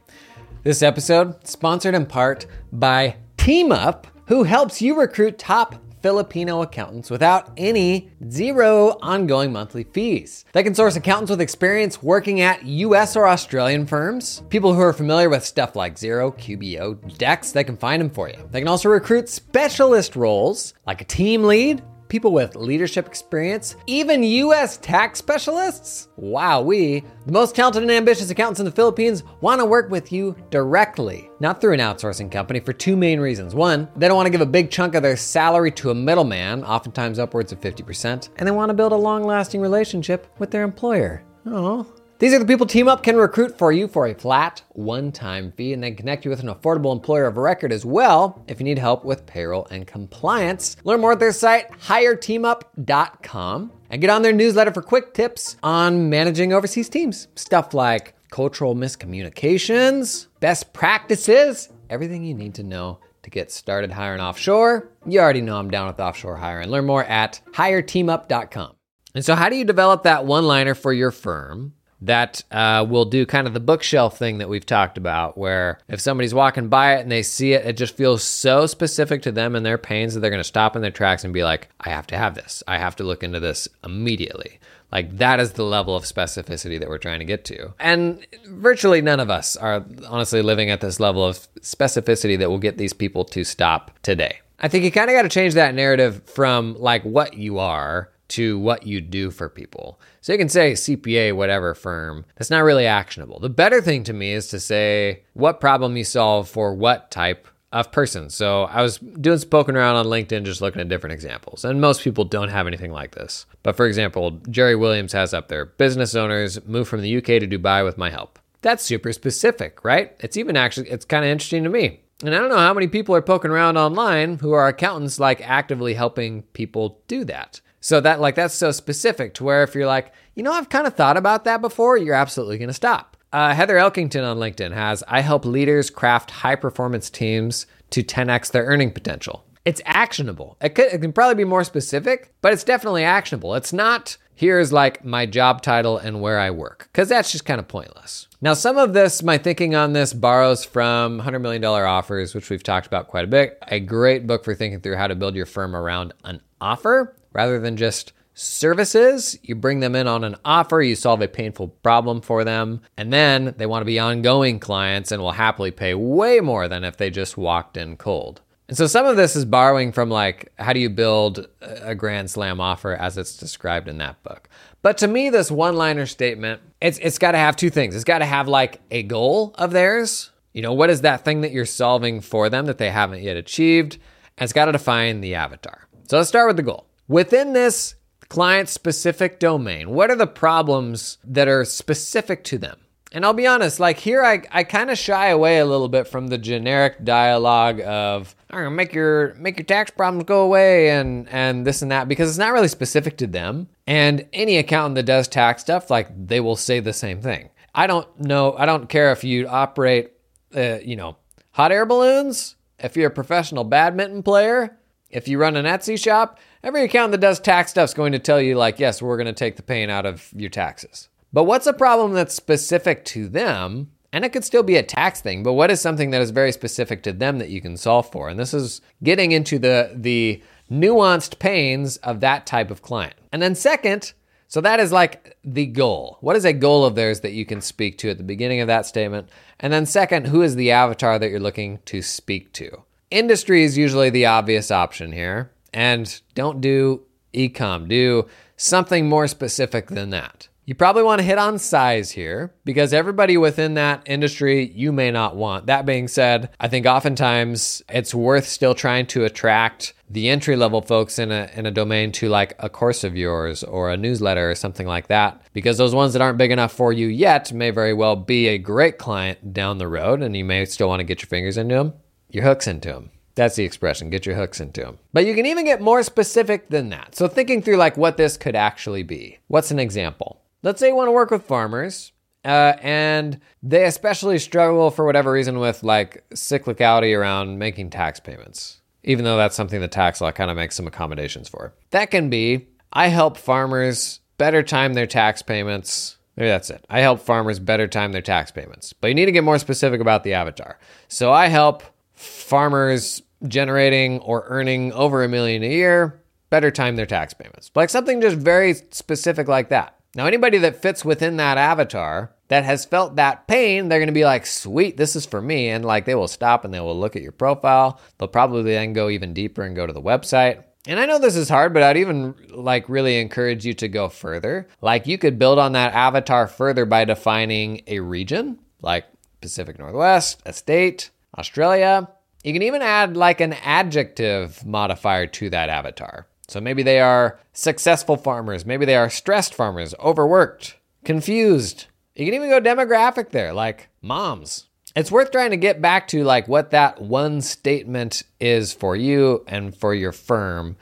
this 0.63 0.81
episode 0.81 1.45
sponsored 1.45 1.93
in 1.93 2.05
part 2.05 2.45
by 2.71 3.17
TeamUp, 3.35 4.05
who 4.27 4.43
helps 4.43 4.81
you 4.81 4.97
recruit 4.97 5.37
top 5.37 5.75
Filipino 6.01 6.61
accountants 6.61 7.09
without 7.09 7.51
any 7.57 8.09
zero 8.29 8.97
ongoing 9.01 9.51
monthly 9.51 9.83
fees. 9.83 10.45
They 10.53 10.63
can 10.63 10.73
source 10.73 10.95
accountants 10.95 11.29
with 11.29 11.41
experience 11.41 12.01
working 12.01 12.39
at 12.39 12.63
US 12.63 13.17
or 13.17 13.27
Australian 13.27 13.85
firms, 13.85 14.41
people 14.47 14.73
who 14.73 14.79
are 14.79 14.93
familiar 14.93 15.29
with 15.29 15.43
stuff 15.43 15.75
like 15.75 15.95
Xero, 15.95 16.33
QBO, 16.33 16.95
Dext, 17.17 17.51
they 17.51 17.65
can 17.65 17.75
find 17.75 18.01
them 18.01 18.09
for 18.09 18.29
you. 18.29 18.37
They 18.49 18.59
can 18.59 18.69
also 18.69 18.87
recruit 18.87 19.27
specialist 19.27 20.15
roles 20.15 20.75
like 20.85 21.01
a 21.01 21.05
team 21.05 21.43
lead 21.43 21.83
people 22.09 22.31
with 22.31 22.55
leadership 22.55 23.07
experience, 23.07 23.75
even 23.85 24.23
US 24.23 24.77
tax 24.77 25.19
specialists? 25.19 26.09
Wow, 26.15 26.61
we, 26.61 27.03
the 27.25 27.31
most 27.31 27.55
talented 27.55 27.83
and 27.83 27.91
ambitious 27.91 28.29
accountants 28.29 28.59
in 28.59 28.65
the 28.65 28.71
Philippines, 28.71 29.23
want 29.41 29.59
to 29.59 29.65
work 29.65 29.89
with 29.89 30.11
you 30.11 30.35
directly, 30.49 31.29
not 31.39 31.59
through 31.59 31.73
an 31.73 31.79
outsourcing 31.79 32.31
company 32.31 32.59
for 32.59 32.73
two 32.73 32.95
main 32.95 33.19
reasons. 33.19 33.53
One, 33.53 33.87
they 33.95 34.07
don't 34.07 34.17
want 34.17 34.27
to 34.27 34.31
give 34.31 34.41
a 34.41 34.45
big 34.45 34.71
chunk 34.71 34.95
of 34.95 35.03
their 35.03 35.17
salary 35.17 35.71
to 35.71 35.91
a 35.91 35.95
middleman, 35.95 36.63
oftentimes 36.63 37.19
upwards 37.19 37.51
of 37.51 37.61
50%, 37.61 38.29
and 38.37 38.47
they 38.47 38.51
want 38.51 38.69
to 38.69 38.73
build 38.73 38.91
a 38.91 38.95
long 38.95 39.23
lasting 39.23 39.61
relationship 39.61 40.27
with 40.39 40.51
their 40.51 40.63
employer. 40.63 41.23
Oh, 41.45 41.87
these 42.19 42.33
are 42.33 42.39
the 42.39 42.45
people 42.45 42.65
TeamUp 42.65 43.03
can 43.03 43.15
recruit 43.15 43.57
for 43.57 43.71
you 43.71 43.87
for 43.87 44.07
a 44.07 44.15
flat, 44.15 44.63
one 44.69 45.11
time 45.11 45.51
fee 45.51 45.73
and 45.73 45.83
then 45.83 45.95
connect 45.95 46.25
you 46.25 46.31
with 46.31 46.39
an 46.39 46.47
affordable 46.47 46.91
employer 46.91 47.27
of 47.27 47.37
record 47.37 47.71
as 47.71 47.85
well 47.85 48.43
if 48.47 48.59
you 48.59 48.63
need 48.63 48.79
help 48.79 49.05
with 49.05 49.25
payroll 49.27 49.67
and 49.69 49.85
compliance. 49.85 50.77
Learn 50.83 51.01
more 51.01 51.11
at 51.11 51.19
their 51.19 51.31
site, 51.31 51.69
hireteamup.com, 51.71 53.71
and 53.89 54.01
get 54.01 54.09
on 54.09 54.21
their 54.23 54.33
newsletter 54.33 54.73
for 54.73 54.81
quick 54.81 55.13
tips 55.13 55.57
on 55.61 56.09
managing 56.09 56.53
overseas 56.53 56.89
teams. 56.89 57.27
Stuff 57.35 57.73
like 57.73 58.15
cultural 58.31 58.75
miscommunications, 58.75 60.27
best 60.39 60.73
practices, 60.73 61.69
everything 61.89 62.23
you 62.23 62.33
need 62.33 62.55
to 62.55 62.63
know 62.63 62.99
to 63.23 63.29
get 63.29 63.51
started 63.51 63.91
hiring 63.91 64.21
offshore. 64.21 64.89
You 65.05 65.19
already 65.19 65.41
know 65.41 65.57
I'm 65.57 65.69
down 65.69 65.87
with 65.87 65.99
offshore 65.99 66.37
hiring. 66.37 66.69
Learn 66.69 66.85
more 66.85 67.03
at 67.03 67.41
hireteamup.com. 67.51 68.73
And 69.13 69.25
so, 69.25 69.35
how 69.35 69.49
do 69.49 69.55
you 69.55 69.65
develop 69.65 70.03
that 70.03 70.25
one 70.25 70.45
liner 70.45 70.75
for 70.75 70.93
your 70.93 71.11
firm? 71.11 71.73
That 72.01 72.43
uh, 72.51 72.85
will 72.87 73.05
do 73.05 73.25
kind 73.25 73.47
of 73.47 73.53
the 73.53 73.59
bookshelf 73.59 74.17
thing 74.17 74.37
that 74.37 74.49
we've 74.49 74.65
talked 74.65 74.97
about, 74.97 75.37
where 75.37 75.79
if 75.87 75.99
somebody's 75.99 76.33
walking 76.33 76.69
by 76.69 76.95
it 76.95 77.01
and 77.01 77.11
they 77.11 77.23
see 77.23 77.53
it, 77.53 77.65
it 77.65 77.77
just 77.77 77.95
feels 77.95 78.23
so 78.23 78.67
specific 78.67 79.23
to 79.23 79.31
them 79.31 79.55
and 79.55 79.65
their 79.65 79.77
pains 79.77 80.13
that 80.13 80.19
they're 80.19 80.29
going 80.29 80.39
to 80.39 80.43
stop 80.43 80.75
in 80.75 80.81
their 80.81 80.91
tracks 80.91 81.23
and 81.23 81.33
be 81.33 81.43
like, 81.43 81.69
I 81.79 81.89
have 81.89 82.07
to 82.07 82.17
have 82.17 82.35
this. 82.35 82.61
I 82.67 82.77
have 82.77 82.95
to 82.97 83.03
look 83.03 83.23
into 83.23 83.39
this 83.39 83.67
immediately. 83.83 84.59
Like 84.91 85.17
that 85.17 85.39
is 85.39 85.53
the 85.53 85.63
level 85.63 85.95
of 85.95 86.03
specificity 86.03 86.79
that 86.79 86.87
we're 86.87 86.97
trying 86.97 87.19
to 87.19 87.25
get 87.25 87.43
to. 87.45 87.73
And 87.79 88.25
virtually 88.45 89.01
none 89.01 89.19
of 89.19 89.29
us 89.29 89.57
are 89.57 89.83
honestly 90.07 90.41
living 90.41 90.69
at 90.69 90.81
this 90.81 90.99
level 90.99 91.25
of 91.25 91.47
specificity 91.59 92.37
that 92.39 92.49
will 92.49 92.59
get 92.59 92.77
these 92.77 92.93
people 92.93 93.25
to 93.25 93.43
stop 93.43 93.91
today. 94.01 94.39
I 94.59 94.69
think 94.69 94.85
you 94.85 94.91
kind 94.91 95.09
of 95.09 95.15
got 95.15 95.23
to 95.23 95.29
change 95.29 95.55
that 95.55 95.75
narrative 95.75 96.23
from 96.25 96.75
like 96.79 97.03
what 97.03 97.33
you 97.33 97.59
are 97.59 98.09
to 98.37 98.59
what 98.59 98.85
you 98.85 99.01
do 99.01 99.31
for 99.31 99.49
people. 99.49 99.99
So 100.21 100.31
you 100.31 100.37
can 100.37 100.47
say 100.47 100.73
CPA, 100.73 101.35
whatever 101.35 101.73
firm. 101.73 102.23
That's 102.35 102.51
not 102.51 102.63
really 102.63 102.85
actionable. 102.85 103.39
The 103.39 103.49
better 103.49 103.81
thing 103.81 104.03
to 104.03 104.13
me 104.13 104.31
is 104.31 104.47
to 104.49 104.59
say 104.59 105.23
what 105.33 105.59
problem 105.59 105.97
you 105.97 106.03
solve 106.03 106.47
for 106.47 106.75
what 106.75 107.09
type 107.09 107.47
of 107.71 107.91
person. 107.91 108.29
So 108.29 108.65
I 108.65 108.83
was 108.83 108.99
doing 108.99 109.39
some 109.39 109.49
poking 109.49 109.75
around 109.75 109.95
on 109.95 110.05
LinkedIn, 110.05 110.45
just 110.45 110.61
looking 110.61 110.81
at 110.81 110.87
different 110.87 111.15
examples. 111.15 111.65
And 111.65 111.81
most 111.81 112.03
people 112.03 112.25
don't 112.25 112.49
have 112.49 112.67
anything 112.67 112.91
like 112.91 113.15
this. 113.15 113.47
But 113.63 113.75
for 113.75 113.87
example, 113.87 114.39
Jerry 114.51 114.75
Williams 114.75 115.13
has 115.13 115.33
up 115.33 115.47
there 115.47 115.65
business 115.65 116.13
owners 116.13 116.63
move 116.67 116.87
from 116.87 117.01
the 117.01 117.17
UK 117.17 117.25
to 117.25 117.47
Dubai 117.47 117.83
with 117.83 117.97
my 117.97 118.11
help. 118.11 118.37
That's 118.61 118.83
super 118.83 119.11
specific, 119.13 119.83
right? 119.83 120.15
It's 120.19 120.37
even 120.37 120.55
actually, 120.55 120.89
it's 120.89 121.05
kind 121.05 121.25
of 121.25 121.31
interesting 121.31 121.63
to 121.63 121.69
me. 121.69 122.01
And 122.23 122.33
I 122.33 122.39
don't 122.39 122.49
know 122.49 122.57
how 122.57 122.73
many 122.73 122.87
people 122.87 123.15
are 123.15 123.21
poking 123.21 123.51
around 123.51 123.77
online 123.77 124.37
who 124.37 124.51
are 124.51 124.67
accountants 124.67 125.19
like 125.19 125.41
actively 125.41 125.95
helping 125.95 126.43
people 126.53 126.99
do 127.07 127.23
that. 127.25 127.61
So 127.87 128.01
that 128.01 128.19
like 128.19 128.35
that's 128.35 128.53
so 128.53 128.71
specific 128.71 129.33
to 129.35 129.45
where 129.45 129.63
if 129.63 129.73
you're 129.73 129.87
like, 129.87 130.11
you 130.35 130.43
know, 130.43 130.51
I've 130.51 130.67
kind 130.67 130.85
of 130.85 130.95
thought 130.95 131.15
about 131.15 131.45
that 131.45 131.61
before, 131.61 131.95
you're 131.95 132.15
absolutely 132.15 132.57
going 132.57 132.67
to 132.67 132.73
stop. 132.73 133.15
Uh, 133.31 133.53
Heather 133.53 133.77
Elkington 133.77 134.29
on 134.29 134.39
LinkedIn 134.39 134.73
has 134.73 135.05
I 135.07 135.21
help 135.21 135.45
leaders 135.45 135.89
craft 135.89 136.29
high 136.29 136.57
performance 136.57 137.09
teams 137.09 137.65
to 137.91 138.03
10x 138.03 138.51
their 138.51 138.65
earning 138.65 138.91
potential. 138.91 139.45
It's 139.63 139.81
actionable. 139.85 140.57
It, 140.59 140.75
could, 140.75 140.91
it 140.91 140.99
can 140.99 141.13
probably 141.13 141.35
be 141.35 141.45
more 141.45 141.63
specific, 141.63 142.33
but 142.41 142.51
it's 142.51 142.65
definitely 142.65 143.05
actionable. 143.05 143.55
It's 143.55 143.71
not 143.71 144.17
here's 144.35 144.73
like 144.73 145.05
my 145.05 145.25
job 145.25 145.61
title 145.61 145.97
and 145.97 146.19
where 146.19 146.39
I 146.39 146.51
work, 146.51 146.89
because 146.91 147.07
that's 147.07 147.31
just 147.31 147.45
kind 147.45 147.59
of 147.59 147.69
pointless. 147.69 148.27
Now, 148.41 148.53
some 148.53 148.77
of 148.77 148.93
this, 148.93 149.23
my 149.23 149.37
thinking 149.37 149.75
on 149.75 149.93
this 149.93 150.11
borrows 150.11 150.65
from 150.65 151.21
$100 151.21 151.39
million 151.39 151.63
offers, 151.63 152.35
which 152.35 152.49
we've 152.49 152.63
talked 152.63 152.85
about 152.85 153.07
quite 153.07 153.23
a 153.23 153.27
bit. 153.27 153.57
A 153.69 153.79
great 153.79 154.27
book 154.27 154.43
for 154.43 154.53
thinking 154.53 154.81
through 154.81 154.97
how 154.97 155.07
to 155.07 155.15
build 155.15 155.35
your 155.35 155.45
firm 155.45 155.73
around 155.73 156.13
an 156.25 156.41
offer 156.59 157.15
rather 157.37 157.59
than 157.59 157.77
just 157.77 158.11
services. 158.33 159.37
You 159.41 159.55
bring 159.55 159.79
them 159.79 159.95
in 159.95 160.07
on 160.07 160.23
an 160.23 160.35
offer, 160.43 160.81
you 160.81 160.95
solve 160.95 161.21
a 161.21 161.27
painful 161.27 161.69
problem 161.69 162.21
for 162.21 162.43
them, 162.43 162.81
and 162.97 163.13
then 163.13 163.55
they 163.57 163.65
want 163.65 163.81
to 163.81 163.85
be 163.85 163.99
ongoing 163.99 164.59
clients 164.59 165.11
and 165.11 165.21
will 165.21 165.31
happily 165.31 165.71
pay 165.71 165.93
way 165.93 166.39
more 166.39 166.67
than 166.67 166.83
if 166.83 166.97
they 166.97 167.09
just 167.09 167.37
walked 167.37 167.77
in 167.77 167.95
cold. 167.97 168.41
And 168.67 168.75
so 168.75 168.85
some 168.85 169.05
of 169.05 169.15
this 169.15 169.35
is 169.35 169.45
borrowing 169.45 169.91
from 169.93 170.09
like 170.09 170.51
how 170.59 170.73
do 170.73 170.79
you 170.79 170.89
build 170.89 171.47
a 171.61 171.95
grand 171.95 172.29
slam 172.29 172.59
offer 172.59 172.93
as 172.93 173.17
it's 173.17 173.37
described 173.37 173.87
in 173.87 173.97
that 173.99 174.21
book. 174.23 174.49
But 174.81 174.97
to 174.99 175.07
me 175.07 175.29
this 175.29 175.49
one-liner 175.49 176.05
statement, 176.05 176.61
it's 176.81 176.97
it's 176.99 177.17
got 177.17 177.31
to 177.31 177.37
have 177.37 177.55
two 177.55 177.69
things. 177.69 177.95
It's 177.95 178.03
got 178.03 178.19
to 178.19 178.25
have 178.25 178.47
like 178.47 178.81
a 178.91 179.03
goal 179.03 179.55
of 179.55 179.71
theirs. 179.71 180.31
You 180.53 180.61
know, 180.63 180.73
what 180.73 180.89
is 180.89 181.01
that 181.01 181.23
thing 181.23 181.41
that 181.41 181.51
you're 181.51 181.65
solving 181.65 182.19
for 182.19 182.49
them 182.49 182.65
that 182.65 182.77
they 182.77 182.91
haven't 182.91 183.21
yet 183.21 183.37
achieved? 183.37 183.99
And 184.37 184.43
it's 184.43 184.53
got 184.53 184.65
to 184.65 184.73
define 184.73 185.21
the 185.21 185.35
avatar. 185.35 185.87
So 186.09 186.17
let's 186.17 186.29
start 186.29 186.47
with 186.47 186.57
the 186.57 186.63
goal. 186.63 186.86
Within 187.07 187.53
this 187.53 187.95
client 188.27 188.67
specific 188.67 189.39
domain, 189.39 189.91
what 189.91 190.11
are 190.11 190.15
the 190.15 190.27
problems 190.27 191.17
that 191.23 191.47
are 191.47 191.63
specific 191.63 192.43
to 192.45 192.57
them? 192.57 192.79
And 193.13 193.23
I'll 193.23 193.33
be 193.33 193.47
honest, 193.47 193.79
like 193.79 193.99
here, 193.99 194.21
I, 194.23 194.41
I 194.51 194.65
kind 194.65 194.91
of 194.91 194.97
shy 194.97 195.27
away 195.29 195.59
a 195.59 195.65
little 195.65 195.87
bit 195.87 196.07
from 196.07 196.27
the 196.27 196.37
generic 196.37 197.05
dialogue 197.05 197.79
of 197.79 198.35
I'm 198.49 198.59
gonna 198.59 198.71
make 198.71 198.93
your 198.93 199.33
make 199.35 199.57
your 199.57 199.65
tax 199.65 199.91
problems 199.91 200.25
go 200.25 200.41
away 200.41 200.89
and 200.89 201.27
and 201.29 201.65
this 201.65 201.81
and 201.81 201.91
that 201.91 202.09
because 202.09 202.29
it's 202.29 202.37
not 202.37 202.51
really 202.51 202.67
specific 202.67 203.17
to 203.17 203.27
them. 203.27 203.69
And 203.85 204.27
any 204.33 204.57
accountant 204.57 204.95
that 204.95 205.03
does 205.03 205.29
tax 205.29 205.61
stuff, 205.61 205.89
like 205.89 206.09
they 206.27 206.41
will 206.41 206.57
say 206.57 206.81
the 206.81 206.91
same 206.91 207.21
thing. 207.21 207.49
I 207.73 207.87
don't 207.87 208.19
know. 208.19 208.53
I 208.57 208.65
don't 208.65 208.89
care 208.89 209.13
if 209.13 209.23
you 209.23 209.47
operate, 209.47 210.11
uh, 210.53 210.79
you 210.83 210.97
know, 210.97 211.15
hot 211.51 211.71
air 211.71 211.85
balloons. 211.85 212.55
If 212.77 212.97
you're 212.97 213.07
a 213.07 213.13
professional 213.13 213.63
badminton 213.63 214.21
player, 214.21 214.77
if 215.09 215.27
you 215.27 215.39
run 215.39 215.55
an 215.55 215.65
Etsy 215.65 215.97
shop, 215.97 216.39
every 216.67 216.83
accountant 216.83 217.13
that 217.13 217.25
does 217.25 217.39
tax 217.39 217.71
stuff 217.71 217.89
is 217.89 217.93
going 217.93 218.11
to 218.11 218.19
tell 218.19 218.41
you 218.41 218.53
like, 218.53 218.77
yes, 218.77 219.01
we're 219.01 219.15
going 219.15 219.25
to 219.25 219.31
take 219.31 219.55
the 219.55 219.63
pain 219.63 219.89
out 219.89 220.05
of 220.05 220.29
your 220.35 220.49
taxes. 220.49 221.07
But 221.31 221.45
what's 221.45 221.65
a 221.65 221.71
problem 221.71 222.11
that's 222.11 222.35
specific 222.35 223.05
to 223.05 223.29
them? 223.29 223.91
And 224.11 224.25
it 224.25 224.33
could 224.33 224.43
still 224.43 224.63
be 224.63 224.75
a 224.75 224.83
tax 224.83 225.21
thing, 225.21 225.43
but 225.43 225.53
what 225.53 225.71
is 225.71 225.79
something 225.79 226.11
that 226.11 226.21
is 226.21 226.31
very 226.31 226.51
specific 226.51 227.03
to 227.03 227.13
them 227.13 227.39
that 227.39 227.49
you 227.49 227.61
can 227.61 227.77
solve 227.77 228.11
for? 228.11 228.27
And 228.27 228.37
this 228.37 228.53
is 228.53 228.81
getting 229.01 229.31
into 229.31 229.59
the 229.59 229.91
the 229.93 230.41
nuanced 230.69 231.39
pains 231.39 231.97
of 231.97 232.19
that 232.19 232.45
type 232.45 232.69
of 232.69 232.81
client. 232.81 233.15
And 233.31 233.41
then 233.41 233.55
second, 233.55 234.13
so 234.47 234.59
that 234.61 234.79
is 234.79 234.91
like 234.91 235.37
the 235.43 235.65
goal. 235.65 236.17
What 236.21 236.35
is 236.35 236.45
a 236.45 236.53
goal 236.53 236.83
of 236.83 236.95
theirs 236.95 237.21
that 237.21 237.33
you 237.33 237.45
can 237.45 237.61
speak 237.61 237.97
to 237.99 238.09
at 238.09 238.17
the 238.17 238.23
beginning 238.23 238.59
of 238.59 238.67
that 238.67 238.85
statement? 238.85 239.29
And 239.59 239.71
then 239.71 239.85
second, 239.85 240.27
who 240.27 240.41
is 240.41 240.55
the 240.55 240.71
avatar 240.71 241.19
that 241.19 241.29
you're 241.29 241.39
looking 241.39 241.79
to 241.85 242.01
speak 242.01 242.51
to? 242.53 242.83
Industry 243.11 243.63
is 243.63 243.77
usually 243.77 244.09
the 244.09 244.25
obvious 244.25 244.71
option 244.71 245.11
here. 245.11 245.51
And 245.73 246.21
don't 246.35 246.61
do 246.61 247.03
ecom, 247.33 247.87
do 247.87 248.27
something 248.55 249.07
more 249.07 249.27
specific 249.27 249.87
than 249.87 250.09
that. 250.11 250.47
You 250.67 250.75
probably 250.75 251.03
want 251.03 251.19
to 251.19 251.25
hit 251.25 251.37
on 251.37 251.59
size 251.59 252.11
here 252.11 252.53
because 252.65 252.91
everybody 252.91 253.37
within 253.37 253.75
that 253.75 254.01
industry 254.05 254.69
you 254.75 254.91
may 254.91 255.11
not 255.11 255.37
want. 255.37 255.67
That 255.67 255.85
being 255.85 256.09
said, 256.09 256.49
I 256.59 256.67
think 256.67 256.85
oftentimes 256.85 257.81
it's 257.87 258.13
worth 258.13 258.45
still 258.45 258.75
trying 258.75 259.05
to 259.07 259.23
attract 259.23 259.93
the 260.09 260.27
entry 260.27 260.57
level 260.57 260.81
folks 260.81 261.19
in 261.19 261.31
a 261.31 261.49
in 261.55 261.65
a 261.65 261.71
domain 261.71 262.11
to 262.13 262.27
like 262.27 262.53
a 262.59 262.69
course 262.69 263.05
of 263.05 263.15
yours 263.15 263.63
or 263.63 263.89
a 263.89 263.95
newsletter 263.95 264.51
or 264.51 264.55
something 264.55 264.85
like 264.87 265.07
that 265.07 265.41
because 265.53 265.77
those 265.77 265.95
ones 265.95 266.11
that 266.11 266.21
aren't 266.21 266.37
big 266.37 266.51
enough 266.51 266.73
for 266.73 266.91
you 266.91 267.07
yet 267.07 267.53
may 267.53 267.69
very 267.69 267.93
well 267.93 268.17
be 268.17 268.47
a 268.47 268.57
great 268.57 268.97
client 268.97 269.53
down 269.53 269.77
the 269.77 269.87
road 269.87 270.21
and 270.21 270.35
you 270.35 270.43
may 270.43 270.65
still 270.65 270.89
want 270.89 270.99
to 270.99 271.05
get 271.05 271.21
your 271.21 271.29
fingers 271.29 271.57
into 271.57 271.75
them, 271.75 271.93
your 272.29 272.43
hooks 272.43 272.67
into 272.67 272.89
them. 272.89 273.09
That's 273.37 273.55
the 273.55 273.63
expression, 273.63 274.09
get 274.09 274.25
your 274.25 274.35
hooks 274.35 274.59
into 274.59 274.81
them. 274.81 274.99
But 275.13 275.25
you 275.25 275.33
can 275.33 275.45
even 275.45 275.63
get 275.63 275.79
more 275.79 276.03
specific 276.03 276.69
than 276.69 276.89
that. 276.89 277.15
So 277.15 277.27
thinking 277.27 277.61
through 277.61 277.77
like 277.77 277.95
what 277.95 278.17
this 278.17 278.35
could 278.35 278.55
actually 278.55 279.03
be. 279.03 279.39
What's 279.47 279.71
an 279.71 279.79
example? 279.79 280.41
let's 280.63 280.79
say 280.79 280.89
you 280.89 280.95
want 280.95 281.07
to 281.07 281.13
work 281.13 281.31
with 281.31 281.43
farmers 281.43 282.11
uh, 282.43 282.73
and 282.81 283.39
they 283.63 283.85
especially 283.85 284.39
struggle 284.39 284.91
for 284.91 285.05
whatever 285.05 285.31
reason 285.31 285.59
with 285.59 285.83
like 285.83 286.23
cyclicality 286.31 287.17
around 287.17 287.57
making 287.57 287.89
tax 287.89 288.19
payments, 288.19 288.81
even 289.03 289.25
though 289.25 289.37
that's 289.37 289.55
something 289.55 289.81
the 289.81 289.87
tax 289.87 290.21
law 290.21 290.31
kind 290.31 290.51
of 290.51 290.57
makes 290.57 290.75
some 290.75 290.87
accommodations 290.87 291.47
for. 291.47 291.73
That 291.91 292.11
can 292.11 292.29
be 292.29 292.67
I 292.91 293.07
help 293.07 293.37
farmers 293.37 294.19
better 294.37 294.63
time 294.63 294.93
their 294.93 295.07
tax 295.07 295.41
payments. 295.41 296.17
Maybe 296.35 296.49
that's 296.49 296.69
it. 296.69 296.85
I 296.89 296.99
help 296.99 297.21
farmers 297.21 297.59
better 297.59 297.87
time 297.87 298.11
their 298.11 298.21
tax 298.21 298.51
payments. 298.51 298.93
But 298.93 299.07
you 299.07 299.15
need 299.15 299.25
to 299.25 299.31
get 299.31 299.43
more 299.43 299.57
specific 299.57 300.01
about 300.01 300.23
the 300.23 300.33
avatar. 300.33 300.77
So 301.07 301.31
I 301.31 301.47
help 301.47 301.83
farmers 302.13 303.23
generating 303.47 304.19
or 304.19 304.45
earning 304.47 304.93
over 304.93 305.23
a 305.23 305.29
million 305.29 305.63
a 305.63 305.69
year 305.69 306.21
better 306.49 306.71
time 306.71 306.95
their 306.95 307.05
tax 307.05 307.33
payments. 307.33 307.71
Like 307.75 307.89
something 307.89 308.21
just 308.21 308.37
very 308.37 308.73
specific 308.73 309.47
like 309.47 309.69
that. 309.69 309.95
Now, 310.15 310.25
anybody 310.25 310.57
that 310.59 310.81
fits 310.81 311.05
within 311.05 311.37
that 311.37 311.57
avatar 311.57 312.33
that 312.47 312.63
has 312.63 312.85
felt 312.85 313.17
that 313.17 313.47
pain, 313.47 313.89
they're 313.89 313.99
going 313.99 314.07
to 314.07 314.13
be 314.13 314.25
like, 314.25 314.45
sweet, 314.45 314.97
this 314.97 315.15
is 315.15 315.25
for 315.25 315.41
me. 315.41 315.69
And 315.69 315.85
like 315.85 316.05
they 316.05 316.15
will 316.15 316.27
stop 316.27 316.65
and 316.65 316.73
they 316.73 316.79
will 316.79 316.97
look 316.97 317.15
at 317.15 317.21
your 317.21 317.33
profile. 317.33 317.99
They'll 318.17 318.27
probably 318.27 318.63
then 318.63 318.93
go 318.93 319.09
even 319.09 319.33
deeper 319.33 319.63
and 319.63 319.75
go 319.75 319.85
to 319.85 319.93
the 319.93 320.01
website. 320.01 320.63
And 320.87 320.99
I 320.99 321.05
know 321.05 321.19
this 321.19 321.35
is 321.35 321.49
hard, 321.49 321.73
but 321.73 321.83
I'd 321.83 321.97
even 321.97 322.33
like 322.49 322.87
really 322.87 323.19
encourage 323.19 323.65
you 323.65 323.73
to 323.75 323.89
go 323.89 324.07
further. 324.07 324.67
Like 324.81 325.05
you 325.05 325.17
could 325.17 325.37
build 325.37 325.59
on 325.59 325.73
that 325.73 325.93
avatar 325.93 326.47
further 326.47 326.85
by 326.85 327.03
defining 327.03 327.81
a 327.87 327.99
region 327.99 328.59
like 328.81 329.05
Pacific 329.41 329.77
Northwest, 329.77 330.41
a 330.45 330.53
state, 330.53 331.09
Australia. 331.37 332.09
You 332.47 332.53
can 332.53 332.63
even 332.63 332.81
add 332.81 333.17
like 333.17 333.41
an 333.41 333.51
adjective 333.51 334.65
modifier 334.65 335.27
to 335.27 335.49
that 335.49 335.67
avatar. 335.67 336.27
So 336.47 336.61
maybe 336.61 336.81
they 336.81 337.01
are 337.01 337.41
successful 337.51 338.15
farmers, 338.15 338.65
maybe 338.65 338.85
they 338.85 338.95
are 338.95 339.09
stressed 339.09 339.53
farmers, 339.53 339.93
overworked, 339.99 340.77
confused. 341.03 341.87
You 342.15 342.23
can 342.23 342.33
even 342.33 342.49
go 342.49 342.61
demographic 342.61 343.31
there, 343.31 343.51
like 343.51 343.89
moms. 344.01 344.67
It's 344.95 345.11
worth 345.11 345.31
trying 345.31 345.51
to 345.51 345.57
get 345.57 345.81
back 345.81 346.07
to 346.07 346.23
like 346.23 346.47
what 346.47 346.71
that 346.71 347.01
one 347.01 347.41
statement 347.41 348.23
is 348.39 348.71
for 348.71 348.95
you 348.95 349.43
and 349.45 349.75
for 349.75 349.93
your 349.93 350.13
firm 350.13 350.77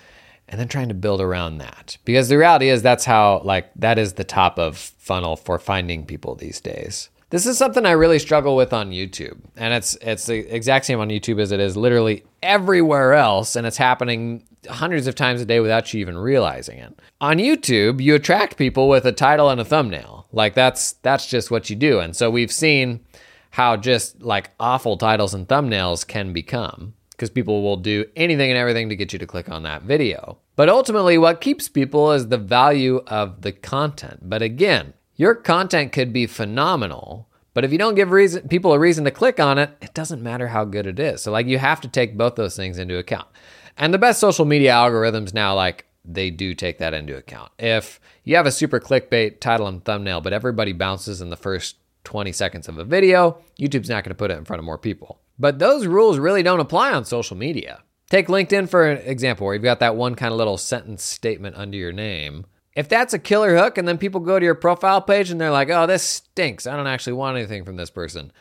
and 0.48 0.60
then 0.60 0.68
trying 0.68 0.90
to 0.90 0.94
build 0.94 1.20
around 1.20 1.58
that. 1.58 1.98
Because 2.06 2.30
the 2.30 2.38
reality 2.38 2.70
is 2.70 2.84
that's 2.84 3.06
how 3.06 3.42
like 3.44 3.72
that 3.78 3.98
is 3.98 4.14
the 4.14 4.24
top 4.24 4.60
of 4.60 4.78
funnel 4.78 5.36
for 5.36 5.58
finding 5.58 6.06
people 6.06 6.36
these 6.36 6.62
days. 6.62 7.10
This 7.36 7.48
is 7.48 7.58
something 7.58 7.86
I 7.86 7.92
really 7.92 8.20
struggle 8.20 8.56
with 8.56 8.72
on 8.72 8.92
YouTube. 8.92 9.38
And 9.58 9.74
it's 9.74 9.98
it's 10.00 10.26
the 10.26 10.38
exact 10.56 10.86
same 10.86 11.02
on 11.02 11.10
YouTube 11.10 11.42
as 11.42 11.52
it 11.52 11.60
is 11.60 11.76
literally 11.76 12.24
everywhere 12.42 13.12
else 13.12 13.58
and 13.58 13.68
it's 13.68 13.76
happening 13.76 14.46
hundreds 14.70 15.06
of 15.06 15.16
times 15.16 15.42
a 15.42 15.46
day 15.46 15.60
without 15.60 15.94
you 15.94 16.00
even 16.00 16.18
realizing 16.18 16.80
it. 16.80 16.98
On 17.20 17.36
YouTube, 17.36 18.02
you 18.02 18.16
attract 18.16 18.56
people 18.56 18.88
with 18.88 19.04
a 19.04 19.12
title 19.12 19.50
and 19.50 19.60
a 19.60 19.66
thumbnail. 19.66 20.28
Like 20.32 20.54
that's 20.54 20.94
that's 21.02 21.28
just 21.28 21.52
what 21.52 21.70
you 21.70 21.76
do. 21.76 22.00
And 22.00 22.16
so 22.16 22.32
we've 22.32 22.54
seen 22.54 23.02
how 23.50 23.76
just 23.76 24.22
like 24.22 24.52
awful 24.58 24.96
titles 24.96 25.34
and 25.34 25.46
thumbnails 25.46 26.08
can 26.08 26.32
become 26.32 26.94
because 27.12 27.30
people 27.30 27.64
will 27.64 27.76
do 27.76 28.06
anything 28.16 28.50
and 28.50 28.58
everything 28.58 28.88
to 28.88 28.96
get 28.96 29.12
you 29.12 29.20
to 29.20 29.28
click 29.28 29.50
on 29.50 29.64
that 29.64 29.82
video. 29.82 30.38
But 30.56 30.70
ultimately, 30.70 31.18
what 31.18 31.42
keeps 31.42 31.68
people 31.68 32.14
is 32.14 32.30
the 32.30 32.38
value 32.38 33.04
of 33.08 33.42
the 33.42 33.52
content. 33.52 34.30
But 34.30 34.42
again, 34.42 34.94
your 35.16 35.36
content 35.36 35.92
could 35.92 36.12
be 36.12 36.28
phenomenal, 36.28 37.28
but 37.54 37.64
if 37.64 37.72
you 37.72 37.78
don't 37.78 37.96
give 37.96 38.12
reason, 38.12 38.48
people 38.48 38.74
a 38.74 38.80
reason 38.80 39.06
to 39.06 39.12
click 39.12 39.40
on 39.40 39.58
it, 39.58 39.72
it 39.82 39.94
doesn't 39.94 40.22
matter 40.22 40.50
how 40.50 40.66
good 40.66 40.86
it 40.86 41.00
is. 41.00 41.22
So, 41.22 41.32
like, 41.32 41.48
you 41.48 41.58
have 41.58 41.82
to 41.82 41.88
take 41.88 42.18
both 42.18 42.36
those 42.36 42.56
things 42.56 42.78
into 42.78 42.98
account. 42.98 43.28
And 43.78 43.94
the 43.94 43.98
best 43.98 44.20
social 44.20 44.46
media 44.46 44.72
algorithms 44.72 45.34
now, 45.34 45.56
like, 45.56 45.86
they 46.04 46.30
do 46.30 46.54
take 46.54 46.78
that 46.80 46.94
into 46.94 47.16
account. 47.16 47.52
If 47.58 48.00
you 48.24 48.36
have 48.36 48.46
a 48.46 48.52
super 48.52 48.80
clickbait 48.80 49.40
title 49.40 49.68
and 49.68 49.84
thumbnail, 49.84 50.22
but 50.22 50.34
everybody 50.34 50.74
bounces 50.74 51.22
in 51.22 51.30
the 51.30 51.38
first 51.38 51.78
20 52.04 52.32
seconds 52.32 52.68
of 52.68 52.78
a 52.78 52.84
video, 52.84 53.40
YouTube's 53.60 53.90
not 53.90 54.04
going 54.04 54.12
to 54.12 54.16
put 54.16 54.32
it 54.32 54.38
in 54.38 54.46
front 54.46 54.60
of 54.60 54.66
more 54.66 54.78
people. 54.78 55.20
But 55.40 55.60
those 55.60 55.88
rules 55.88 56.18
really 56.18 56.44
don't 56.44 56.60
apply 56.60 56.92
on 56.92 57.06
social 57.06 57.36
media. 57.36 57.84
Take 58.10 58.28
LinkedIn 58.28 58.70
for 58.70 58.90
an 58.90 58.98
example, 59.00 59.46
where 59.46 59.56
you've 59.56 59.64
got 59.64 59.80
that 59.80 59.96
one 59.96 60.16
kind 60.16 60.32
of 60.32 60.38
little 60.38 60.58
sentence 60.58 61.04
statement 61.04 61.56
under 61.56 61.78
your 61.78 61.92
name. 61.92 62.46
If 62.76 62.90
that's 62.90 63.14
a 63.14 63.20
killer 63.20 63.58
hook 63.58 63.78
and 63.78 63.88
then 63.88 63.98
people 63.98 64.20
go 64.20 64.38
to 64.38 64.46
your 64.46 64.56
profile 64.56 65.02
page 65.02 65.32
and 65.32 65.40
they're 65.40 65.52
like, 65.52 65.70
oh, 65.70 65.88
this 65.88 66.04
stinks. 66.04 66.68
I 66.68 66.76
don't 66.76 66.88
actually 66.88 67.14
want 67.14 67.38
anything 67.38 67.64
from 67.64 67.78
this 67.78 67.90
person. 67.90 68.32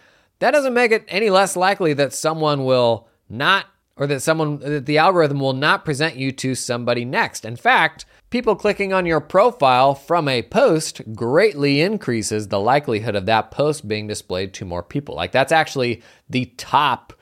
That 0.41 0.51
doesn't 0.51 0.75
make 0.75 0.91
it 0.91 1.05
any 1.09 1.31
less 1.31 1.57
likely 1.57 1.93
that 1.95 2.13
someone 2.13 2.65
will 2.65 3.09
not, 3.29 3.67
or 3.97 4.09
that 4.09 4.21
someone, 4.21 4.59
that 4.59 4.87
the 4.87 4.99
algorithm 4.99 5.39
will 5.39 5.53
not 5.53 5.85
present 5.85 6.17
you 6.17 6.33
to 6.33 6.57
somebody 6.57 7.05
next. 7.05 7.45
In 7.45 7.55
fact, 7.55 8.07
people 8.31 8.57
clicking 8.57 8.93
on 8.93 9.07
your 9.07 9.21
profile 9.21 9.95
from 9.95 10.27
a 10.27 10.43
post 10.43 11.01
greatly 11.15 11.81
increases 11.81 12.49
the 12.49 12.59
likelihood 12.59 13.15
of 13.15 13.27
that 13.27 13.53
post 13.53 13.87
being 13.87 14.09
displayed 14.09 14.53
to 14.55 14.65
more 14.65 14.83
people. 14.83 15.15
Like 15.15 15.31
that's 15.31 15.53
actually 15.53 16.03
the 16.29 16.47
top 16.57 17.13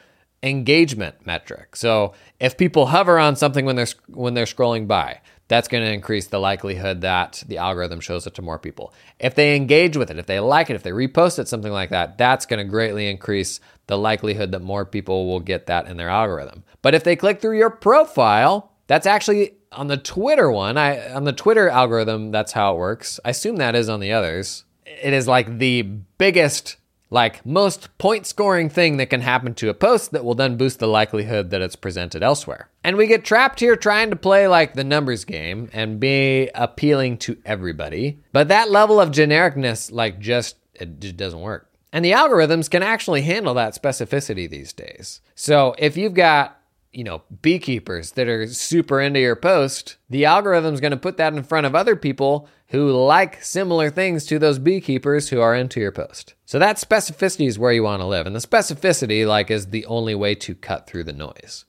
engagement 0.43 1.27
metric. 1.27 1.77
So 1.77 2.15
if 2.41 2.57
people 2.57 2.87
hover 2.87 3.19
on 3.19 3.37
something 3.37 3.67
when 3.67 3.77
they're 3.77 3.87
when 4.09 4.35
they're 4.35 4.47
scrolling 4.47 4.89
by, 4.89 5.21
that's 5.53 5.69
going 5.69 5.85
to 5.85 5.93
increase 5.93 6.29
the 6.29 6.39
likelihood 6.39 7.03
that 7.03 7.45
the 7.47 7.59
algorithm 7.59 8.01
shows 8.01 8.27
it 8.27 8.33
to 8.35 8.41
more 8.41 8.59
people. 8.59 8.95
If 9.19 9.35
they 9.35 9.55
engage 9.55 9.99
with 9.99 10.11
it, 10.11 10.19
if 10.19 10.25
they 10.25 10.41
like 10.41 10.71
it, 10.71 10.77
if 10.77 10.83
they 10.83 10.93
repost 10.93 11.39
it, 11.39 11.47
something 11.47 11.71
like 11.71 11.91
that, 11.91 12.17
that's 12.17 12.47
going 12.47 12.65
to 12.65 12.71
greatly 12.71 13.11
increase 13.11 13.61
the 13.87 13.99
likelihood 13.99 14.53
that 14.53 14.63
more 14.63 14.87
people 14.87 15.27
will 15.27 15.41
get 15.41 15.67
that 15.67 15.87
in 15.89 15.99
their 15.99 16.09
algorithm. 16.09 16.65
But 16.81 16.95
if 16.95 17.05
they 17.05 17.17
click 17.17 17.43
through 17.43 17.59
your 17.59 17.69
profile, 17.69 18.73
that's 18.87 19.07
actually 19.07 19.57
on 19.73 19.89
the 19.89 19.99
Twitter 19.99 20.51
one. 20.51 20.79
I 20.79 21.13
on 21.13 21.25
the 21.25 21.35
Twitter 21.35 21.69
algorithm, 21.69 22.31
that's 22.31 22.53
how 22.53 22.75
it 22.75 22.79
works. 22.79 23.21
I 23.23 23.31
assume 23.31 23.57
that 23.57 23.75
is 23.75 23.91
on 23.91 24.01
the 24.01 24.13
others. 24.13 24.65
It 24.87 25.13
is 25.13 25.29
like 25.29 25.59
the 25.59 25.83
biggest 25.83 26.79
like 27.13 27.45
most 27.45 27.97
point 27.99 28.27
scoring 28.27 28.71
thing 28.71 28.97
that 28.97 29.11
can 29.11 29.21
happen 29.21 29.53
to 29.53 29.69
a 29.69 29.75
post 29.75 30.13
that 30.13 30.25
will 30.25 30.35
then 30.35 30.57
boost 30.57 30.79
the 30.79 30.89
likelihood 30.89 31.51
that 31.51 31.61
it's 31.61 31.77
presented 31.77 32.23
elsewhere. 32.23 32.71
And 32.83 32.97
we 32.97 33.07
get 33.07 33.23
trapped 33.23 33.61
here 33.61 33.77
trying 33.77 34.09
to 34.11 34.17
play 34.17 34.49
like 34.49 34.73
the 34.73 34.83
numbers 34.83 35.27
game 35.27 35.69
and 35.75 36.01
be 36.01 36.49
appealing 36.55 37.19
to 37.19 37.37
everybody. 37.45 38.19
But 38.33 38.49
that 38.49 38.71
level 38.71 38.99
of 38.99 39.11
genericness, 39.11 39.93
like, 39.93 40.21
just, 40.21 40.57
it 40.75 41.01
just 41.01 41.19
doesn't 41.19 41.41
work. 41.41 41.69
And 41.93 42.03
the 42.03 42.13
algorithms 42.13 42.71
can 42.71 42.83
actually 42.83 43.21
handle 43.21 43.53
that 43.55 43.75
specificity 43.75 44.49
these 44.49 44.73
days. 44.73 45.21
So 45.35 45.75
if 45.79 45.99
you've 45.99 46.15
got 46.15 46.62
you 46.93 47.05
know, 47.05 47.23
beekeepers 47.41 48.13
that 48.13 48.29
are 48.29 48.47
super 48.47 49.01
into 49.01 49.19
your 49.19 49.35
post, 49.35 49.97
the 50.11 50.27
algorithm's 50.27 50.81
going 50.81 50.91
to 50.91 50.97
put 50.97 51.17
that 51.17 51.33
in 51.33 51.43
front 51.43 51.67
of 51.67 51.75
other 51.75 51.97
people 51.97 52.49
who 52.69 52.91
like 52.91 53.43
similar 53.43 53.89
things 53.91 54.27
to 54.27 54.39
those 54.39 54.59
beekeepers 54.59 55.31
who 55.31 55.41
are 55.41 55.55
into 55.55 55.81
your 55.81 55.93
post. 55.93 56.35
So 56.45 56.59
that 56.59 56.77
specificity 56.77 57.47
is 57.47 57.59
where 57.59 57.73
you 57.73 57.83
want 57.83 58.01
to 58.01 58.07
live. 58.07 58.27
And 58.27 58.37
the 58.37 58.41
specificity 58.41 59.27
like 59.27 59.51
is 59.51 59.69
the 59.69 59.87
only 59.87 60.15
way 60.15 60.35
to 60.37 60.55
cut 60.55 60.87
through 60.87 61.05
the 61.05 61.13
noise. 61.15 61.65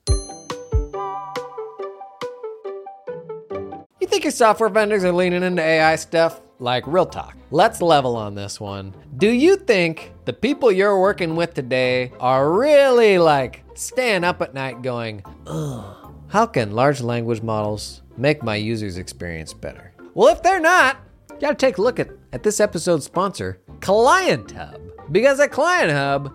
You 4.01 4.07
think 4.07 4.25
your 4.25 4.31
software 4.31 4.69
vendors 4.69 5.05
are 5.05 5.13
leaning 5.13 5.43
into 5.43 5.61
AI 5.61 5.95
stuff? 5.95 6.41
Like 6.59 6.85
real 6.85 7.05
talk. 7.05 7.37
Let's 7.49 7.81
level 7.81 8.17
on 8.17 8.35
this 8.35 8.59
one. 8.59 8.93
Do 9.17 9.29
you 9.29 9.55
think 9.55 10.12
the 10.25 10.33
people 10.33 10.71
you're 10.71 10.99
working 10.99 11.35
with 11.35 11.53
today 11.53 12.11
are 12.19 12.51
really 12.51 13.17
like 13.17 13.63
staying 13.73 14.23
up 14.23 14.41
at 14.41 14.53
night 14.53 14.81
going, 14.81 15.23
ugh, 15.47 16.13
how 16.29 16.45
can 16.45 16.71
large 16.71 17.01
language 17.01 17.41
models 17.41 18.01
make 18.17 18.41
my 18.41 18.55
user's 18.55 18.97
experience 18.97 19.53
better? 19.53 19.93
Well, 20.13 20.33
if 20.33 20.41
they're 20.41 20.59
not, 20.59 20.97
you 21.31 21.39
gotta 21.41 21.55
take 21.55 21.77
a 21.77 21.81
look 21.81 21.99
at, 21.99 22.09
at 22.31 22.43
this 22.43 22.59
episode's 22.59 23.05
sponsor, 23.05 23.59
Client 23.81 24.51
Hub. 24.51 24.79
Because 25.11 25.39
at 25.39 25.51
Client 25.51 25.91
Hub, 25.91 26.33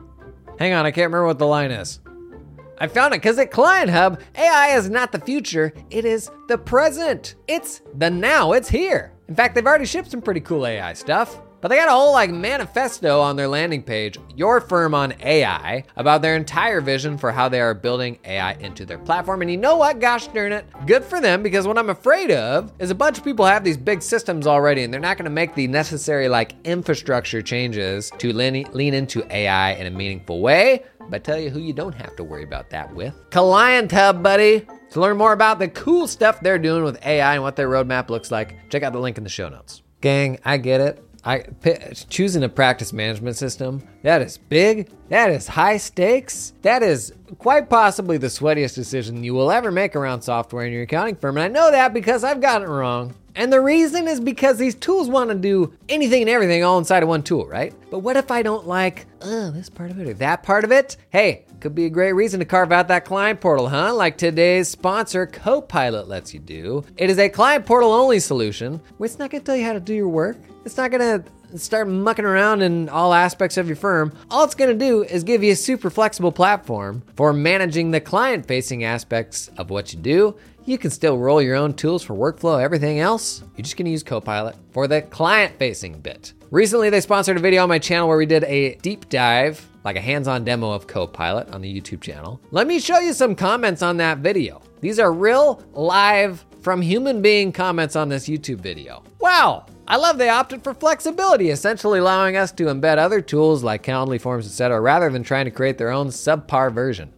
hang 0.58 0.74
on, 0.74 0.84
I 0.84 0.90
can't 0.90 1.06
remember 1.06 1.26
what 1.26 1.38
the 1.38 1.46
line 1.46 1.70
is. 1.70 2.00
I 2.80 2.86
found 2.86 3.14
it 3.14 3.22
because 3.22 3.38
at 3.38 3.50
Client 3.50 3.90
Hub, 3.90 4.20
AI 4.36 4.76
is 4.76 4.88
not 4.88 5.12
the 5.12 5.18
future, 5.18 5.72
it 5.90 6.04
is 6.04 6.30
the 6.48 6.58
present. 6.58 7.34
It's 7.48 7.82
the 7.96 8.10
now, 8.10 8.52
it's 8.52 8.68
here. 8.68 9.12
In 9.28 9.34
fact, 9.34 9.54
they've 9.54 9.66
already 9.66 9.86
shipped 9.86 10.10
some 10.10 10.22
pretty 10.22 10.40
cool 10.40 10.66
AI 10.66 10.92
stuff. 10.92 11.40
But 11.60 11.68
they 11.68 11.76
got 11.76 11.88
a 11.88 11.92
whole 11.92 12.12
like 12.12 12.30
manifesto 12.30 13.20
on 13.20 13.36
their 13.36 13.48
landing 13.48 13.82
page, 13.82 14.18
your 14.36 14.60
firm 14.60 14.94
on 14.94 15.14
AI, 15.20 15.84
about 15.96 16.22
their 16.22 16.36
entire 16.36 16.80
vision 16.80 17.18
for 17.18 17.32
how 17.32 17.48
they 17.48 17.60
are 17.60 17.74
building 17.74 18.18
AI 18.24 18.52
into 18.54 18.86
their 18.86 18.98
platform. 18.98 19.42
And 19.42 19.50
you 19.50 19.56
know 19.56 19.76
what? 19.76 19.98
Gosh 19.98 20.28
darn 20.28 20.52
it. 20.52 20.66
Good 20.86 21.04
for 21.04 21.20
them 21.20 21.42
because 21.42 21.66
what 21.66 21.78
I'm 21.78 21.90
afraid 21.90 22.30
of 22.30 22.72
is 22.78 22.90
a 22.90 22.94
bunch 22.94 23.18
of 23.18 23.24
people 23.24 23.44
have 23.44 23.64
these 23.64 23.76
big 23.76 24.02
systems 24.02 24.46
already 24.46 24.84
and 24.84 24.92
they're 24.92 25.00
not 25.00 25.16
going 25.16 25.24
to 25.24 25.30
make 25.30 25.54
the 25.54 25.66
necessary 25.66 26.28
like 26.28 26.54
infrastructure 26.64 27.42
changes 27.42 28.12
to 28.18 28.32
lean, 28.32 28.66
lean 28.72 28.94
into 28.94 29.26
AI 29.34 29.72
in 29.72 29.86
a 29.86 29.90
meaningful 29.90 30.40
way. 30.40 30.84
But 31.10 31.24
tell 31.24 31.38
you 31.38 31.50
who 31.50 31.60
you 31.60 31.72
don't 31.72 31.94
have 31.94 32.14
to 32.16 32.24
worry 32.24 32.44
about 32.44 32.70
that 32.70 32.94
with. 32.94 33.14
Client 33.30 33.90
Hub, 33.90 34.22
buddy. 34.22 34.66
To 34.90 35.00
learn 35.00 35.16
more 35.18 35.32
about 35.32 35.58
the 35.58 35.68
cool 35.68 36.06
stuff 36.06 36.40
they're 36.40 36.58
doing 36.58 36.82
with 36.82 37.04
AI 37.04 37.34
and 37.34 37.42
what 37.42 37.56
their 37.56 37.68
roadmap 37.68 38.08
looks 38.08 38.30
like, 38.30 38.70
check 38.70 38.82
out 38.82 38.92
the 38.92 38.98
link 38.98 39.18
in 39.18 39.24
the 39.24 39.30
show 39.30 39.48
notes. 39.48 39.82
Gang, 40.00 40.38
I 40.44 40.56
get 40.56 40.80
it. 40.80 41.07
I 41.24 41.44
choosing 42.08 42.44
a 42.44 42.48
practice 42.48 42.92
management 42.92 43.36
system 43.36 43.82
that 44.02 44.22
is 44.22 44.38
big, 44.38 44.90
that 45.08 45.30
is 45.30 45.48
high 45.48 45.76
stakes, 45.76 46.52
that 46.62 46.82
is 46.82 47.12
quite 47.38 47.68
possibly 47.68 48.18
the 48.18 48.28
sweatiest 48.28 48.74
decision 48.74 49.24
you 49.24 49.34
will 49.34 49.50
ever 49.50 49.70
make 49.70 49.96
around 49.96 50.22
software 50.22 50.64
in 50.64 50.72
your 50.72 50.82
accounting 50.82 51.16
firm. 51.16 51.36
And 51.36 51.44
I 51.44 51.48
know 51.48 51.70
that 51.70 51.92
because 51.92 52.24
I've 52.24 52.40
gotten 52.40 52.68
it 52.68 52.70
wrong. 52.70 53.14
And 53.34 53.52
the 53.52 53.60
reason 53.60 54.08
is 54.08 54.18
because 54.18 54.58
these 54.58 54.74
tools 54.74 55.08
want 55.08 55.30
to 55.30 55.36
do 55.36 55.72
anything 55.88 56.22
and 56.22 56.30
everything 56.30 56.64
all 56.64 56.78
inside 56.78 57.04
of 57.04 57.08
one 57.08 57.22
tool, 57.22 57.46
right? 57.46 57.72
But 57.88 58.00
what 58.00 58.16
if 58.16 58.32
I 58.32 58.42
don't 58.42 58.66
like, 58.66 59.06
oh, 59.20 59.52
this 59.52 59.70
part 59.70 59.92
of 59.92 60.00
it 60.00 60.08
or 60.08 60.14
that 60.14 60.42
part 60.42 60.64
of 60.64 60.72
it? 60.72 60.96
Hey, 61.10 61.44
could 61.60 61.74
be 61.74 61.86
a 61.86 61.90
great 61.90 62.12
reason 62.12 62.40
to 62.40 62.46
carve 62.46 62.72
out 62.72 62.88
that 62.88 63.04
client 63.04 63.40
portal, 63.40 63.68
huh? 63.68 63.94
Like 63.94 64.18
today's 64.18 64.68
sponsor, 64.68 65.26
Copilot, 65.26 66.08
lets 66.08 66.34
you 66.34 66.40
do. 66.40 66.84
It 66.96 67.10
is 67.10 67.18
a 67.18 67.28
client 67.28 67.64
portal 67.64 67.92
only 67.92 68.18
solution 68.18 68.80
where 68.96 69.06
it's 69.06 69.20
not 69.20 69.30
going 69.30 69.42
to 69.42 69.46
tell 69.46 69.56
you 69.56 69.64
how 69.64 69.72
to 69.72 69.80
do 69.80 69.94
your 69.94 70.08
work. 70.08 70.36
It's 70.68 70.76
not 70.76 70.90
going 70.90 71.22
to 71.22 71.58
start 71.58 71.88
mucking 71.88 72.26
around 72.26 72.60
in 72.60 72.90
all 72.90 73.14
aspects 73.14 73.56
of 73.56 73.68
your 73.68 73.74
firm. 73.74 74.12
All 74.30 74.44
it's 74.44 74.54
going 74.54 74.68
to 74.68 74.76
do 74.76 75.02
is 75.02 75.24
give 75.24 75.42
you 75.42 75.52
a 75.52 75.56
super 75.56 75.88
flexible 75.88 76.30
platform 76.30 77.02
for 77.16 77.32
managing 77.32 77.90
the 77.90 78.02
client 78.02 78.44
facing 78.44 78.84
aspects 78.84 79.48
of 79.56 79.70
what 79.70 79.94
you 79.94 79.98
do. 79.98 80.36
You 80.66 80.76
can 80.76 80.90
still 80.90 81.16
roll 81.16 81.40
your 81.40 81.56
own 81.56 81.72
tools 81.72 82.02
for 82.02 82.12
workflow, 82.12 82.62
everything 82.62 83.00
else. 83.00 83.42
You're 83.56 83.62
just 83.62 83.78
going 83.78 83.86
to 83.86 83.90
use 83.90 84.02
Copilot 84.02 84.56
for 84.72 84.86
the 84.86 85.00
client 85.00 85.58
facing 85.58 86.00
bit. 86.00 86.34
Recently, 86.50 86.90
they 86.90 87.00
sponsored 87.00 87.38
a 87.38 87.40
video 87.40 87.62
on 87.62 87.70
my 87.70 87.78
channel 87.78 88.06
where 88.06 88.18
we 88.18 88.26
did 88.26 88.44
a 88.44 88.74
deep 88.74 89.08
dive, 89.08 89.66
like 89.84 89.96
a 89.96 90.02
hands 90.02 90.28
on 90.28 90.44
demo 90.44 90.70
of 90.70 90.86
Copilot 90.86 91.48
on 91.54 91.62
the 91.62 91.80
YouTube 91.80 92.02
channel. 92.02 92.42
Let 92.50 92.66
me 92.66 92.78
show 92.78 92.98
you 92.98 93.14
some 93.14 93.34
comments 93.34 93.80
on 93.80 93.96
that 93.96 94.18
video. 94.18 94.60
These 94.82 94.98
are 94.98 95.14
real, 95.14 95.64
live, 95.72 96.44
from 96.60 96.82
human 96.82 97.22
being 97.22 97.52
comments 97.52 97.96
on 97.96 98.10
this 98.10 98.28
YouTube 98.28 98.58
video. 98.58 99.02
Wow, 99.20 99.64
I 99.90 99.96
love 99.96 100.18
they 100.18 100.28
opted 100.28 100.62
for 100.62 100.74
flexibility, 100.74 101.48
essentially 101.48 101.98
allowing 101.98 102.36
us 102.36 102.52
to 102.52 102.64
embed 102.64 102.98
other 102.98 103.22
tools 103.22 103.64
like 103.64 103.82
Calendly 103.82 104.20
forms, 104.20 104.44
etc., 104.44 104.78
rather 104.78 105.08
than 105.08 105.22
trying 105.22 105.46
to 105.46 105.50
create 105.50 105.78
their 105.78 105.90
own 105.90 106.08
subpar 106.08 106.70
version. 106.70 107.10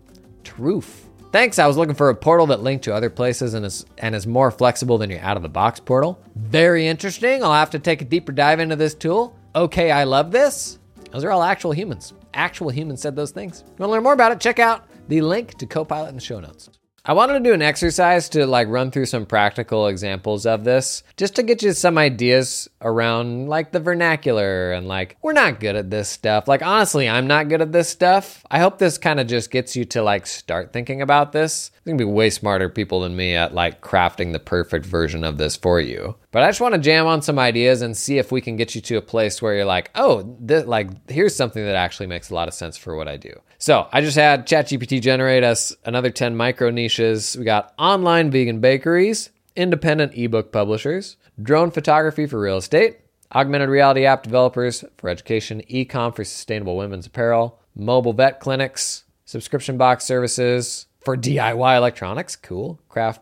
Truth. 0.44 1.08
Thanks, 1.32 1.58
I 1.58 1.66
was 1.66 1.76
looking 1.76 1.96
for 1.96 2.10
a 2.10 2.14
portal 2.14 2.46
that 2.46 2.62
linked 2.62 2.84
to 2.84 2.94
other 2.94 3.10
places 3.10 3.54
and 3.54 3.66
is, 3.66 3.84
and 3.98 4.14
is 4.14 4.24
more 4.24 4.52
flexible 4.52 4.98
than 4.98 5.10
your 5.10 5.18
out 5.18 5.36
of 5.36 5.42
the 5.42 5.48
box 5.48 5.80
portal. 5.80 6.22
Very 6.36 6.86
interesting. 6.86 7.42
I'll 7.42 7.52
have 7.52 7.70
to 7.70 7.80
take 7.80 8.02
a 8.02 8.04
deeper 8.04 8.30
dive 8.30 8.60
into 8.60 8.76
this 8.76 8.94
tool. 8.94 9.36
Okay, 9.56 9.90
I 9.90 10.04
love 10.04 10.30
this. 10.30 10.78
Those 11.10 11.24
are 11.24 11.32
all 11.32 11.42
actual 11.42 11.72
humans. 11.72 12.14
Actual 12.34 12.70
humans 12.70 13.02
said 13.02 13.16
those 13.16 13.32
things. 13.32 13.64
You 13.66 13.74
want 13.78 13.88
to 13.88 13.94
learn 13.94 14.04
more 14.04 14.12
about 14.12 14.30
it? 14.30 14.38
Check 14.38 14.60
out 14.60 14.88
the 15.08 15.22
link 15.22 15.58
to 15.58 15.66
Copilot 15.66 16.10
in 16.10 16.14
the 16.14 16.20
show 16.20 16.38
notes. 16.38 16.70
I 17.04 17.14
wanted 17.14 17.34
to 17.34 17.40
do 17.40 17.54
an 17.54 17.62
exercise 17.62 18.28
to 18.30 18.46
like 18.46 18.68
run 18.68 18.90
through 18.90 19.06
some 19.06 19.24
practical 19.24 19.86
examples 19.86 20.44
of 20.44 20.64
this 20.64 21.02
just 21.16 21.34
to 21.36 21.42
get 21.42 21.62
you 21.62 21.72
some 21.72 21.96
ideas 21.96 22.68
around 22.82 23.48
like 23.48 23.72
the 23.72 23.80
vernacular 23.80 24.72
and 24.72 24.86
like 24.86 25.16
we're 25.22 25.32
not 25.32 25.60
good 25.60 25.76
at 25.76 25.90
this 25.90 26.10
stuff. 26.10 26.46
Like 26.46 26.62
honestly, 26.62 27.08
I'm 27.08 27.26
not 27.26 27.48
good 27.48 27.62
at 27.62 27.72
this 27.72 27.88
stuff. 27.88 28.44
I 28.50 28.58
hope 28.58 28.78
this 28.78 28.98
kind 28.98 29.18
of 29.18 29.26
just 29.26 29.50
gets 29.50 29.74
you 29.76 29.86
to 29.86 30.02
like 30.02 30.26
start 30.26 30.72
thinking 30.72 31.00
about 31.00 31.32
this. 31.32 31.70
There's 31.82 31.92
gonna 31.92 32.06
be 32.06 32.12
way 32.12 32.28
smarter 32.28 32.68
people 32.68 33.00
than 33.00 33.16
me 33.16 33.34
at 33.34 33.54
like 33.54 33.80
crafting 33.80 34.32
the 34.32 34.38
perfect 34.38 34.84
version 34.84 35.24
of 35.24 35.38
this 35.38 35.56
for 35.56 35.80
you. 35.80 36.14
But 36.30 36.42
I 36.42 36.48
just 36.48 36.60
want 36.60 36.74
to 36.74 36.80
jam 36.80 37.06
on 37.06 37.22
some 37.22 37.38
ideas 37.38 37.80
and 37.80 37.96
see 37.96 38.18
if 38.18 38.30
we 38.30 38.42
can 38.42 38.56
get 38.56 38.74
you 38.74 38.82
to 38.82 38.98
a 38.98 39.02
place 39.02 39.40
where 39.40 39.54
you're 39.54 39.64
like, 39.64 39.90
oh, 39.94 40.36
this, 40.38 40.66
like 40.66 40.90
here's 41.10 41.34
something 41.34 41.64
that 41.64 41.76
actually 41.76 42.06
makes 42.06 42.28
a 42.28 42.34
lot 42.34 42.48
of 42.48 42.54
sense 42.54 42.76
for 42.76 42.94
what 42.96 43.08
I 43.08 43.16
do. 43.16 43.32
So 43.56 43.88
I 43.92 44.02
just 44.02 44.16
had 44.16 44.46
ChatGPT 44.46 45.00
generate 45.00 45.42
us 45.42 45.74
another 45.86 46.10
10 46.10 46.36
micro 46.36 46.68
niches. 46.68 47.34
We 47.38 47.44
got 47.44 47.72
online 47.78 48.30
vegan 48.30 48.60
bakeries, 48.60 49.30
independent 49.56 50.12
ebook 50.14 50.52
publishers, 50.52 51.16
drone 51.42 51.70
photography 51.70 52.26
for 52.26 52.38
real 52.38 52.58
estate, 52.58 52.98
augmented 53.34 53.70
reality 53.70 54.04
app 54.04 54.22
developers 54.22 54.84
for 54.98 55.08
education, 55.08 55.62
e-com 55.68 56.12
for 56.12 56.24
sustainable 56.24 56.76
women's 56.76 57.06
apparel, 57.06 57.58
mobile 57.74 58.12
vet 58.12 58.38
clinics, 58.38 59.04
subscription 59.24 59.78
box 59.78 60.04
services 60.04 60.86
for 61.00 61.16
DIY 61.16 61.76
electronics, 61.76 62.36
cool, 62.36 62.80
craft 62.88 63.20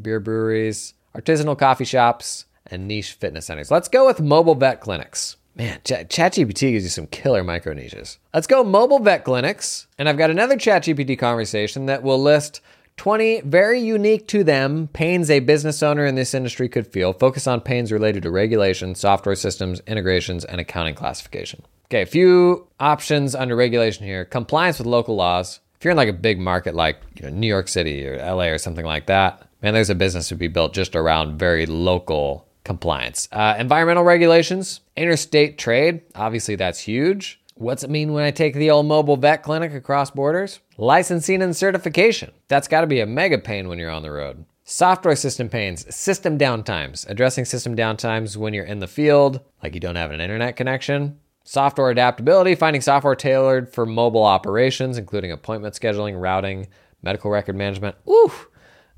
beer 0.00 0.20
breweries, 0.20 0.94
artisanal 1.14 1.58
coffee 1.58 1.84
shops, 1.84 2.46
and 2.66 2.86
niche 2.86 3.12
fitness 3.12 3.46
centers. 3.46 3.70
Let's 3.70 3.88
go 3.88 4.06
with 4.06 4.20
mobile 4.20 4.54
vet 4.54 4.80
clinics. 4.80 5.36
Man, 5.54 5.80
Ch- 5.84 6.06
ChatGPT 6.08 6.72
gives 6.72 6.84
you 6.84 6.90
some 6.90 7.06
killer 7.06 7.42
micro 7.42 7.72
niches. 7.72 8.18
Let's 8.34 8.46
go 8.46 8.62
mobile 8.62 8.98
vet 8.98 9.24
clinics. 9.24 9.86
And 9.98 10.08
I've 10.08 10.18
got 10.18 10.30
another 10.30 10.56
ChatGPT 10.56 11.18
conversation 11.18 11.86
that 11.86 12.02
will 12.02 12.22
list 12.22 12.60
20 12.98 13.42
very 13.42 13.80
unique 13.80 14.26
to 14.28 14.44
them 14.44 14.88
pains 14.92 15.30
a 15.30 15.40
business 15.40 15.82
owner 15.82 16.04
in 16.04 16.14
this 16.14 16.34
industry 16.34 16.68
could 16.68 16.86
feel. 16.86 17.12
Focus 17.12 17.46
on 17.46 17.60
pains 17.60 17.92
related 17.92 18.22
to 18.24 18.30
regulation, 18.30 18.94
software 18.94 19.34
systems, 19.34 19.80
integrations, 19.86 20.44
and 20.44 20.60
accounting 20.60 20.94
classification. 20.94 21.62
Okay, 21.86 22.02
a 22.02 22.06
few 22.06 22.66
options 22.80 23.34
under 23.34 23.54
regulation 23.54 24.04
here 24.04 24.24
compliance 24.24 24.78
with 24.78 24.86
local 24.86 25.16
laws. 25.16 25.60
If 25.78 25.84
you're 25.84 25.92
in 25.92 25.96
like 25.96 26.08
a 26.08 26.12
big 26.12 26.38
market 26.38 26.74
like 26.74 27.00
you 27.16 27.22
know, 27.22 27.28
New 27.28 27.46
York 27.46 27.68
City 27.68 28.06
or 28.06 28.16
LA 28.18 28.46
or 28.46 28.58
something 28.58 28.86
like 28.86 29.06
that, 29.06 29.46
man, 29.62 29.74
there's 29.74 29.90
a 29.90 29.94
business 29.94 30.28
to 30.28 30.34
be 30.34 30.48
built 30.48 30.72
just 30.72 30.96
around 30.96 31.38
very 31.38 31.66
local 31.66 32.46
compliance. 32.64 33.28
Uh, 33.30 33.54
environmental 33.58 34.04
regulations, 34.04 34.80
interstate 34.96 35.58
trade, 35.58 36.02
obviously 36.14 36.56
that's 36.56 36.80
huge. 36.80 37.40
What's 37.54 37.82
it 37.82 37.90
mean 37.90 38.12
when 38.12 38.24
I 38.24 38.32
take 38.32 38.54
the 38.54 38.70
old 38.70 38.84
mobile 38.84 39.16
vet 39.16 39.42
clinic 39.42 39.72
across 39.72 40.10
borders? 40.10 40.60
Licensing 40.76 41.40
and 41.40 41.56
certification. 41.56 42.32
That's 42.48 42.68
got 42.68 42.82
to 42.82 42.86
be 42.86 43.00
a 43.00 43.06
mega 43.06 43.38
pain 43.38 43.68
when 43.68 43.78
you're 43.78 43.90
on 43.90 44.02
the 44.02 44.10
road. 44.10 44.44
Software 44.64 45.16
system 45.16 45.48
pains, 45.48 45.94
system 45.94 46.36
downtimes, 46.36 47.08
addressing 47.08 47.44
system 47.44 47.76
downtimes 47.76 48.36
when 48.36 48.52
you're 48.52 48.64
in 48.64 48.80
the 48.80 48.86
field, 48.86 49.40
like 49.62 49.74
you 49.74 49.80
don't 49.80 49.96
have 49.96 50.10
an 50.10 50.20
internet 50.20 50.56
connection. 50.56 51.18
Software 51.48 51.90
adaptability, 51.90 52.56
finding 52.56 52.82
software 52.82 53.14
tailored 53.14 53.72
for 53.72 53.86
mobile 53.86 54.24
operations, 54.24 54.98
including 54.98 55.30
appointment 55.30 55.76
scheduling, 55.76 56.20
routing, 56.20 56.66
medical 57.02 57.30
record 57.30 57.54
management. 57.54 57.94
Ooh, 58.08 58.32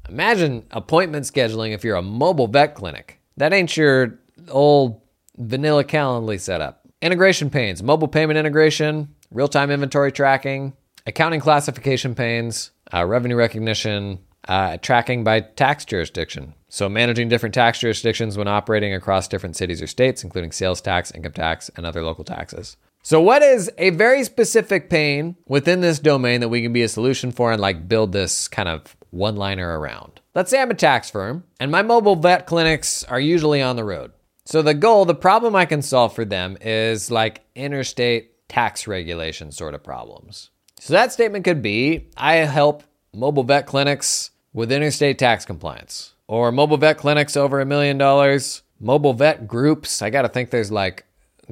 imagine 0.09 0.67
appointment 0.71 1.27
scheduling 1.27 1.75
if 1.75 1.85
you're 1.85 1.97
a 1.97 2.01
mobile 2.03 2.47
vet 2.47 2.75
clinic. 2.75 3.21
That 3.37 3.53
ain't 3.53 3.77
your 3.77 4.19
old 4.49 5.03
vanilla 5.37 5.85
Calendly 5.85 6.41
setup. 6.41 6.89
Integration 7.03 7.51
pains, 7.51 7.83
mobile 7.83 8.09
payment 8.09 8.39
integration, 8.39 9.15
real 9.31 9.49
time 9.49 9.71
inventory 9.71 10.11
tracking, 10.11 10.73
accounting 11.05 11.41
classification 11.41 12.15
pains, 12.15 12.71
uh, 12.95 13.05
revenue 13.05 13.37
recognition, 13.37 14.21
uh, 14.49 14.79
tracking 14.79 15.23
by 15.23 15.41
tax 15.41 15.85
jurisdiction. 15.85 16.55
So, 16.71 16.89
managing 16.89 17.29
different 17.29 17.55
tax 17.55 17.79
jurisdictions 17.79 18.37
when 18.37 18.47
operating 18.47 18.93
across 18.93 19.27
different 19.27 19.57
cities 19.57 19.81
or 19.81 19.87
states, 19.87 20.23
including 20.23 20.53
sales 20.53 20.83
tax, 20.83 21.11
income 21.11 21.33
tax, 21.33 21.71
and 21.77 21.87
other 21.87 22.03
local 22.03 22.25
taxes. 22.25 22.77
So, 23.03 23.23
what 23.23 23.43
is 23.43 23.71
a 23.79 23.91
very 23.91 24.23
specific 24.25 24.91
pain 24.91 25.37
within 25.47 25.81
this 25.81 25.99
domain 25.99 26.41
that 26.41 26.51
we 26.51 26.61
can 26.61 26.75
be 26.75 26.83
a 26.83 26.89
solution 26.89 27.33
for 27.33 27.53
and 27.53 27.61
like 27.61 27.89
build 27.89 28.13
this 28.13 28.49
kind 28.49 28.69
of 28.69 28.97
one 29.11 29.37
liner 29.37 29.79
around? 29.79 30.21
Let's 30.35 30.51
say 30.51 30.61
I'm 30.61 30.71
a 30.71 30.75
tax 30.75 31.09
firm 31.09 31.45
and 31.59 31.71
my 31.71 31.83
mobile 31.83 32.17
vet 32.17 32.47
clinics 32.47 33.03
are 33.05 33.21
usually 33.21 33.63
on 33.63 33.77
the 33.77 33.85
road. 33.85 34.13
So, 34.45 34.61
the 34.61 34.75
goal, 34.75 35.07
the 35.07 35.15
problem 35.15 35.57
I 35.57 35.65
can 35.65 35.81
solve 35.81 36.15
for 36.15 36.27
them 36.27 36.59
is 36.61 37.11
like 37.11 37.47
interstate 37.55 38.47
tax 38.49 38.87
regulation 38.87 39.53
sort 39.53 39.75
of 39.75 39.83
problems. 39.83 40.51
So, 40.79 40.93
that 40.93 41.13
statement 41.13 41.47
could 41.47 41.63
be 41.63 42.11
I 42.15 42.37
help 42.37 42.83
mobile 43.15 43.43
vet 43.45 43.67
clinics 43.67 44.33
with 44.53 44.73
interstate 44.73 45.19
tax 45.19 45.45
compliance, 45.45 46.15
or 46.29 46.53
mobile 46.53 46.77
vet 46.77 46.99
clinics 46.99 47.37
over 47.37 47.61
a 47.61 47.67
million 47.67 47.99
dollars, 47.99 48.63
mobile 48.79 49.15
vet 49.15 49.49
groups. 49.49 50.03
I 50.03 50.11
got 50.11 50.23
to 50.23 50.29
think 50.29 50.51
there's 50.51 50.71
like 50.71 51.05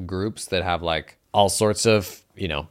groups 0.05 0.47
that 0.47 0.63
have 0.63 0.83
like 0.83 1.19
all 1.33 1.49
sorts 1.49 1.87
of, 1.87 2.23
you 2.37 2.47
know, 2.47 2.69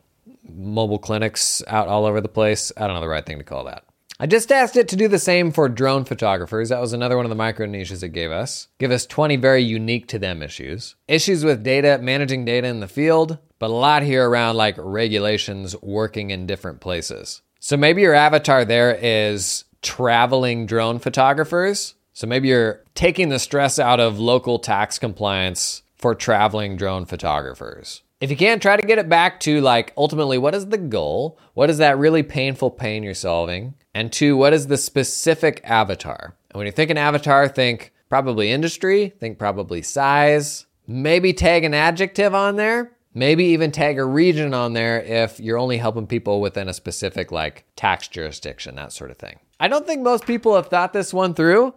mobile 0.47 0.99
clinics 0.99 1.61
out 1.67 1.87
all 1.87 2.05
over 2.05 2.21
the 2.21 2.29
place. 2.29 2.71
I 2.77 2.87
don't 2.87 2.95
know 2.95 3.01
the 3.01 3.07
right 3.07 3.25
thing 3.25 3.39
to 3.39 3.43
call 3.43 3.65
that. 3.65 3.83
I 4.17 4.27
just 4.27 4.49
asked 4.49 4.77
it 4.77 4.87
to 4.89 4.95
do 4.95 5.09
the 5.09 5.19
same 5.19 5.51
for 5.51 5.67
drone 5.67 6.05
photographers. 6.05 6.69
That 6.69 6.79
was 6.79 6.93
another 6.93 7.17
one 7.17 7.25
of 7.25 7.29
the 7.29 7.35
micro 7.35 7.65
niches 7.65 8.01
it 8.01 8.09
gave 8.09 8.31
us. 8.31 8.69
Give 8.79 8.91
us 8.91 9.05
20 9.05 9.35
very 9.35 9.61
unique 9.61 10.07
to 10.07 10.19
them 10.19 10.41
issues. 10.41 10.95
Issues 11.09 11.43
with 11.43 11.63
data, 11.63 11.99
managing 12.01 12.45
data 12.45 12.67
in 12.67 12.79
the 12.79 12.87
field, 12.87 13.39
but 13.59 13.71
a 13.71 13.73
lot 13.73 14.03
here 14.03 14.29
around 14.29 14.55
like 14.55 14.75
regulations 14.77 15.75
working 15.81 16.29
in 16.29 16.45
different 16.45 16.79
places. 16.79 17.41
So 17.59 17.75
maybe 17.75 18.03
your 18.03 18.13
avatar 18.13 18.63
there 18.63 18.97
is 19.01 19.65
traveling 19.85 20.65
drone 20.65 20.99
photographers. 20.99 21.93
So 22.11 22.27
maybe 22.27 22.49
you're 22.49 22.83
taking 22.95 23.29
the 23.29 23.39
stress 23.39 23.79
out 23.79 23.99
of 23.99 24.19
local 24.19 24.59
tax 24.59 24.99
compliance 24.99 25.83
for 25.95 26.15
traveling 26.15 26.75
drone 26.75 27.05
photographers. 27.05 28.01
If 28.19 28.31
you 28.31 28.37
can't 28.37 28.61
try 28.61 28.77
to 28.77 28.87
get 28.87 28.97
it 28.97 29.07
back 29.07 29.39
to 29.41 29.61
like 29.61 29.93
ultimately 29.95 30.37
what 30.37 30.55
is 30.55 30.67
the 30.67 30.77
goal? 30.77 31.37
What 31.53 31.69
is 31.69 31.77
that 31.77 31.97
really 31.97 32.23
painful 32.23 32.71
pain 32.71 33.03
you're 33.03 33.13
solving? 33.13 33.75
And 33.93 34.11
two, 34.11 34.35
what 34.35 34.53
is 34.53 34.67
the 34.67 34.77
specific 34.77 35.61
avatar? 35.63 36.35
And 36.49 36.57
when 36.57 36.65
you're 36.65 36.73
thinking 36.73 36.97
avatar, 36.97 37.47
think 37.47 37.93
probably 38.09 38.51
industry, 38.51 39.13
think 39.19 39.37
probably 39.37 39.81
size, 39.81 40.65
maybe 40.87 41.33
tag 41.33 41.63
an 41.63 41.73
adjective 41.73 42.33
on 42.33 42.55
there, 42.55 42.94
maybe 43.15 43.45
even 43.45 43.71
tag 43.71 43.97
a 43.97 44.06
region 44.06 44.54
on 44.54 44.73
there 44.73 45.01
if 45.01 45.39
you're 45.39 45.58
only 45.58 45.78
helping 45.78 46.06
people 46.06 46.41
within 46.41 46.67
a 46.69 46.73
specific 46.73 47.32
like 47.32 47.65
tax 47.75 48.08
jurisdiction, 48.08 48.75
that 48.75 48.91
sort 48.91 49.10
of 49.10 49.17
thing. 49.17 49.39
I 49.60 49.67
don't 49.67 49.88
think 49.88 50.01
most 50.01 50.28
people 50.28 50.56
have 50.56 50.67
thought 50.67 50.93
this 50.93 51.13
one 51.13 51.34
through. 51.34 51.73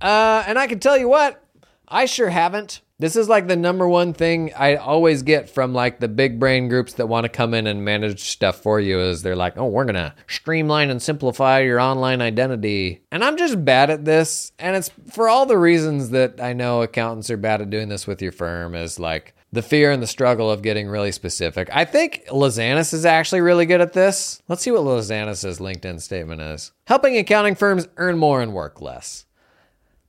Uh, 0.00 0.42
and 0.46 0.58
I 0.58 0.66
can 0.66 0.80
tell 0.80 0.98
you 0.98 1.08
what, 1.08 1.42
I 1.88 2.04
sure 2.06 2.28
haven't. 2.28 2.80
This 2.98 3.16
is 3.16 3.28
like 3.28 3.48
the 3.48 3.56
number 3.56 3.88
one 3.88 4.12
thing 4.12 4.52
I 4.56 4.76
always 4.76 5.22
get 5.22 5.50
from 5.50 5.74
like 5.74 5.98
the 5.98 6.08
big 6.08 6.38
brain 6.38 6.68
groups 6.68 6.94
that 6.94 7.08
want 7.08 7.24
to 7.24 7.28
come 7.28 7.52
in 7.52 7.66
and 7.66 7.84
manage 7.84 8.20
stuff 8.20 8.62
for 8.62 8.78
you 8.78 9.00
is 9.00 9.22
they're 9.22 9.34
like, 9.34 9.58
"Oh, 9.58 9.66
we're 9.66 9.84
going 9.84 9.96
to 9.96 10.14
streamline 10.28 10.88
and 10.88 11.02
simplify 11.02 11.60
your 11.60 11.80
online 11.80 12.22
identity." 12.22 13.02
And 13.10 13.24
I'm 13.24 13.36
just 13.36 13.64
bad 13.64 13.90
at 13.90 14.04
this, 14.04 14.52
and 14.60 14.76
it's 14.76 14.90
for 15.10 15.28
all 15.28 15.46
the 15.46 15.58
reasons 15.58 16.10
that 16.10 16.40
I 16.40 16.52
know 16.52 16.82
accountants 16.82 17.28
are 17.28 17.36
bad 17.36 17.60
at 17.60 17.70
doing 17.70 17.88
this 17.88 18.06
with 18.06 18.22
your 18.22 18.30
firm 18.30 18.76
is 18.76 19.00
like 19.00 19.34
the 19.52 19.62
fear 19.62 19.90
and 19.92 20.02
the 20.02 20.06
struggle 20.06 20.50
of 20.50 20.62
getting 20.62 20.88
really 20.88 21.12
specific. 21.12 21.68
I 21.72 21.84
think 21.84 22.24
Lozanis 22.28 22.94
is 22.94 23.04
actually 23.04 23.42
really 23.42 23.66
good 23.66 23.82
at 23.82 23.92
this. 23.92 24.42
Let's 24.48 24.62
see 24.62 24.70
what 24.70 24.82
Lozanis' 24.82 25.60
LinkedIn 25.60 26.00
statement 26.00 26.40
is. 26.40 26.72
Helping 26.86 27.16
accounting 27.18 27.54
firms 27.54 27.86
earn 27.98 28.18
more 28.18 28.40
and 28.40 28.54
work 28.54 28.80
less. 28.80 29.26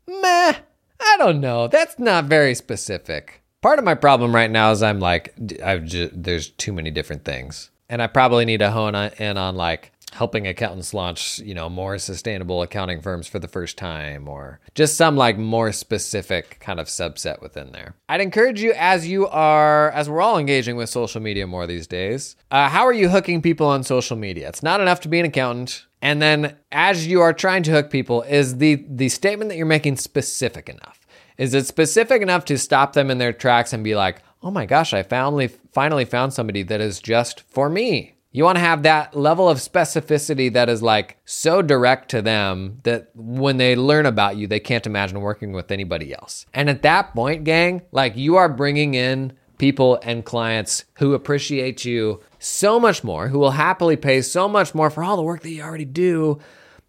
Meh. 0.08 0.56
I 0.99 1.15
don't 1.17 1.41
know. 1.41 1.67
That's 1.67 1.99
not 1.99 2.25
very 2.25 2.56
specific. 2.56 3.41
Part 3.62 3.79
of 3.79 3.86
my 3.86 3.95
problem 3.95 4.34
right 4.34 4.51
now 4.51 4.71
is 4.71 4.82
I'm 4.82 4.99
like, 4.99 5.34
I've 5.63 5.86
just, 5.86 6.23
there's 6.23 6.49
too 6.49 6.73
many 6.73 6.91
different 6.91 7.25
things. 7.25 7.69
And 7.89 8.01
I 8.01 8.08
probably 8.08 8.45
need 8.45 8.60
to 8.60 8.71
hone 8.71 8.95
in 8.95 9.38
on 9.38 9.56
like 9.56 9.91
helping 10.13 10.47
accountants 10.47 10.93
launch, 10.93 11.39
you 11.39 11.54
know, 11.54 11.69
more 11.69 11.97
sustainable 11.97 12.62
accounting 12.62 13.02
firms 13.02 13.28
for 13.28 13.39
the 13.39 13.47
first 13.47 13.78
time 13.78 14.28
or 14.28 14.60
just 14.76 14.95
some 14.95 15.17
like 15.17 15.38
more 15.38 15.71
specific 15.71 16.60
kind 16.60 16.80
of 16.80 16.88
subset 16.88 17.41
within 17.41 17.71
there. 17.71 17.95
I'd 18.08 18.21
encourage 18.21 18.62
you 18.62 18.73
as 18.78 19.08
you 19.08 19.28
are, 19.28 19.91
as 19.91 20.10
we're 20.10 20.21
all 20.21 20.38
engaging 20.38 20.76
with 20.76 20.89
social 20.89 21.21
media 21.21 21.47
more 21.47 21.67
these 21.67 21.88
days, 21.88 22.36
uh, 22.52 22.69
how 22.69 22.86
are 22.86 22.93
you 22.93 23.10
hooking 23.10 23.41
people 23.41 23.67
on 23.67 23.84
social 23.84 24.15
media? 24.15 24.49
It's 24.49 24.63
not 24.63 24.82
enough 24.82 25.02
to 25.02 25.10
be 25.10 25.19
an 25.19 25.26
accountant. 25.26 25.86
And 26.02 26.21
then 26.21 26.58
as 26.71 27.08
you 27.08 27.21
are 27.21 27.34
trying 27.34 27.63
to 27.63 27.71
hook 27.71 27.89
people, 27.89 28.23
is 28.23 28.58
the 28.58 28.86
the 28.89 29.10
statement 29.10 29.49
that 29.49 29.58
you're 29.58 29.65
making 29.65 29.95
specific 29.97 30.67
enough? 30.69 31.08
Is 31.38 31.54
it 31.54 31.65
specific 31.65 32.21
enough 32.21 32.45
to 32.45 32.58
stop 32.58 32.93
them 32.93 33.10
in 33.10 33.17
their 33.17 33.34
tracks 33.34 33.73
and 33.73 33.84
be 33.84 33.95
like, 33.95 34.21
"Oh 34.43 34.52
my 34.52 34.65
gosh, 34.65 34.93
I 34.93 35.02
finally 35.02 35.47
finally 35.47 36.06
found 36.06 36.34
somebody 36.34 36.62
that 36.63 36.82
is 36.82 36.99
just 36.99 37.41
for 37.41 37.69
me." 37.69 38.15
You 38.36 38.43
want 38.43 38.56
to 38.56 38.63
have 38.63 38.82
that 38.84 39.15
level 39.15 39.48
of 39.48 39.60
specificity 39.60 40.52
that 40.54 40.67
is 40.67 40.82
like 40.82 41.17
so 41.24 41.62
direct 41.62 42.10
to 42.10 42.22
them 42.24 42.80
that 42.82 43.12
when 43.13 43.58
they 43.58 43.76
learn 43.76 44.08
about 44.08 44.38
you, 44.38 44.48
they 44.48 44.60
can't 44.60 44.88
imagine 44.88 45.22
working 45.22 45.54
with 45.54 45.72
anybody 45.72 46.15
else. 46.15 46.48
And 46.52 46.67
at 46.67 46.82
that 46.82 47.13
point, 47.13 47.43
gang, 47.43 47.84
like 47.91 48.17
you 48.17 48.36
are 48.38 48.50
bringing 48.50 48.96
in 48.96 49.34
people 49.60 50.00
and 50.02 50.26
clients 50.26 50.86
who 50.96 51.13
appreciate 51.13 51.86
you 51.86 52.22
so 52.39 52.80
much 52.80 53.04
more, 53.04 53.28
who 53.28 53.38
will 53.38 53.52
happily 53.52 53.96
pay 53.96 54.24
so 54.24 54.50
much 54.50 54.74
more 54.74 54.89
for 54.89 55.04
all 55.04 55.15
the 55.15 55.22
work 55.22 55.43
that 55.43 55.52
you 55.52 55.62
already 55.62 55.86
do 55.86 56.39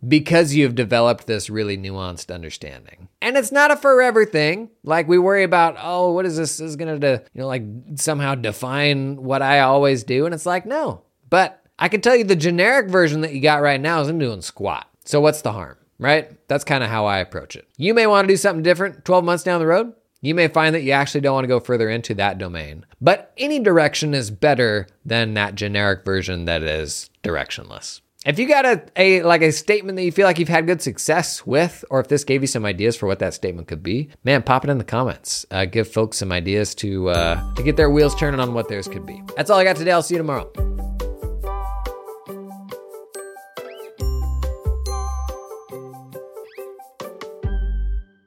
because 0.08 0.54
you've 0.54 0.74
developed 0.74 1.26
this 1.26 1.50
really 1.50 1.76
nuanced 1.76 2.34
understanding. 2.34 3.08
And 3.20 3.36
it's 3.36 3.52
not 3.52 3.70
a 3.70 3.76
forever 3.76 4.24
thing. 4.24 4.70
Like 4.82 5.08
we 5.08 5.18
worry 5.18 5.44
about, 5.44 5.76
oh, 5.78 6.12
what 6.12 6.24
is 6.24 6.38
this, 6.38 6.56
this 6.56 6.70
is 6.70 6.76
going 6.76 7.00
to, 7.00 7.22
you 7.34 7.40
know, 7.42 7.46
like 7.46 7.64
somehow 7.96 8.34
define 8.34 9.22
what 9.22 9.42
I 9.42 9.60
always 9.60 10.04
do. 10.04 10.24
And 10.24 10.34
it's 10.34 10.46
like, 10.46 10.64
no. 10.64 11.02
But 11.30 11.62
I 11.78 11.88
can 11.88 12.00
tell 12.00 12.16
you 12.16 12.24
the 12.24 12.36
generic 12.36 12.88
version 12.88 13.20
that 13.22 13.32
you 13.32 13.40
got 13.40 13.62
right 13.62 13.80
now 13.80 14.00
isn't 14.02 14.18
doing 14.18 14.42
squat. 14.42 14.88
So 15.04 15.20
what's 15.20 15.42
the 15.42 15.52
harm, 15.52 15.76
right? 15.98 16.30
That's 16.48 16.64
kind 16.64 16.84
of 16.84 16.90
how 16.90 17.06
I 17.06 17.18
approach 17.18 17.56
it. 17.56 17.68
You 17.76 17.94
may 17.94 18.06
want 18.06 18.26
to 18.26 18.32
do 18.32 18.36
something 18.36 18.62
different 18.62 19.04
12 19.04 19.24
months 19.24 19.44
down 19.44 19.60
the 19.60 19.66
road. 19.66 19.92
You 20.20 20.34
may 20.34 20.48
find 20.48 20.74
that 20.74 20.82
you 20.82 20.92
actually 20.92 21.20
don't 21.20 21.34
want 21.34 21.44
to 21.44 21.48
go 21.48 21.60
further 21.60 21.90
into 21.90 22.14
that 22.14 22.38
domain. 22.38 22.86
But 23.00 23.32
any 23.36 23.58
direction 23.58 24.14
is 24.14 24.30
better 24.30 24.86
than 25.04 25.34
that 25.34 25.54
generic 25.54 26.04
version 26.04 26.46
that 26.46 26.62
is 26.62 27.10
directionless. 27.22 28.00
If 28.24 28.38
you 28.38 28.48
got 28.48 28.64
a, 28.64 28.82
a 28.96 29.22
like 29.22 29.42
a 29.42 29.52
statement 29.52 29.96
that 29.96 30.04
you 30.04 30.12
feel 30.12 30.24
like 30.24 30.38
you've 30.38 30.48
had 30.48 30.66
good 30.66 30.80
success 30.80 31.44
with, 31.44 31.84
or 31.90 32.00
if 32.00 32.08
this 32.08 32.24
gave 32.24 32.40
you 32.40 32.46
some 32.46 32.64
ideas 32.64 32.96
for 32.96 33.06
what 33.06 33.18
that 33.18 33.34
statement 33.34 33.68
could 33.68 33.82
be, 33.82 34.08
man, 34.24 34.42
pop 34.42 34.64
it 34.64 34.70
in 34.70 34.78
the 34.78 34.84
comments. 34.84 35.44
Uh, 35.50 35.66
give 35.66 35.92
folks 35.92 36.16
some 36.16 36.32
ideas 36.32 36.74
to 36.76 37.10
uh, 37.10 37.54
to 37.56 37.62
get 37.62 37.76
their 37.76 37.90
wheels 37.90 38.14
turning 38.14 38.40
on 38.40 38.54
what 38.54 38.68
theirs 38.70 38.88
could 38.88 39.04
be. 39.04 39.22
That's 39.36 39.50
all 39.50 39.58
I 39.58 39.64
got 39.64 39.76
today. 39.76 39.92
I'll 39.92 40.02
see 40.02 40.14
you 40.14 40.18
tomorrow. 40.18 40.50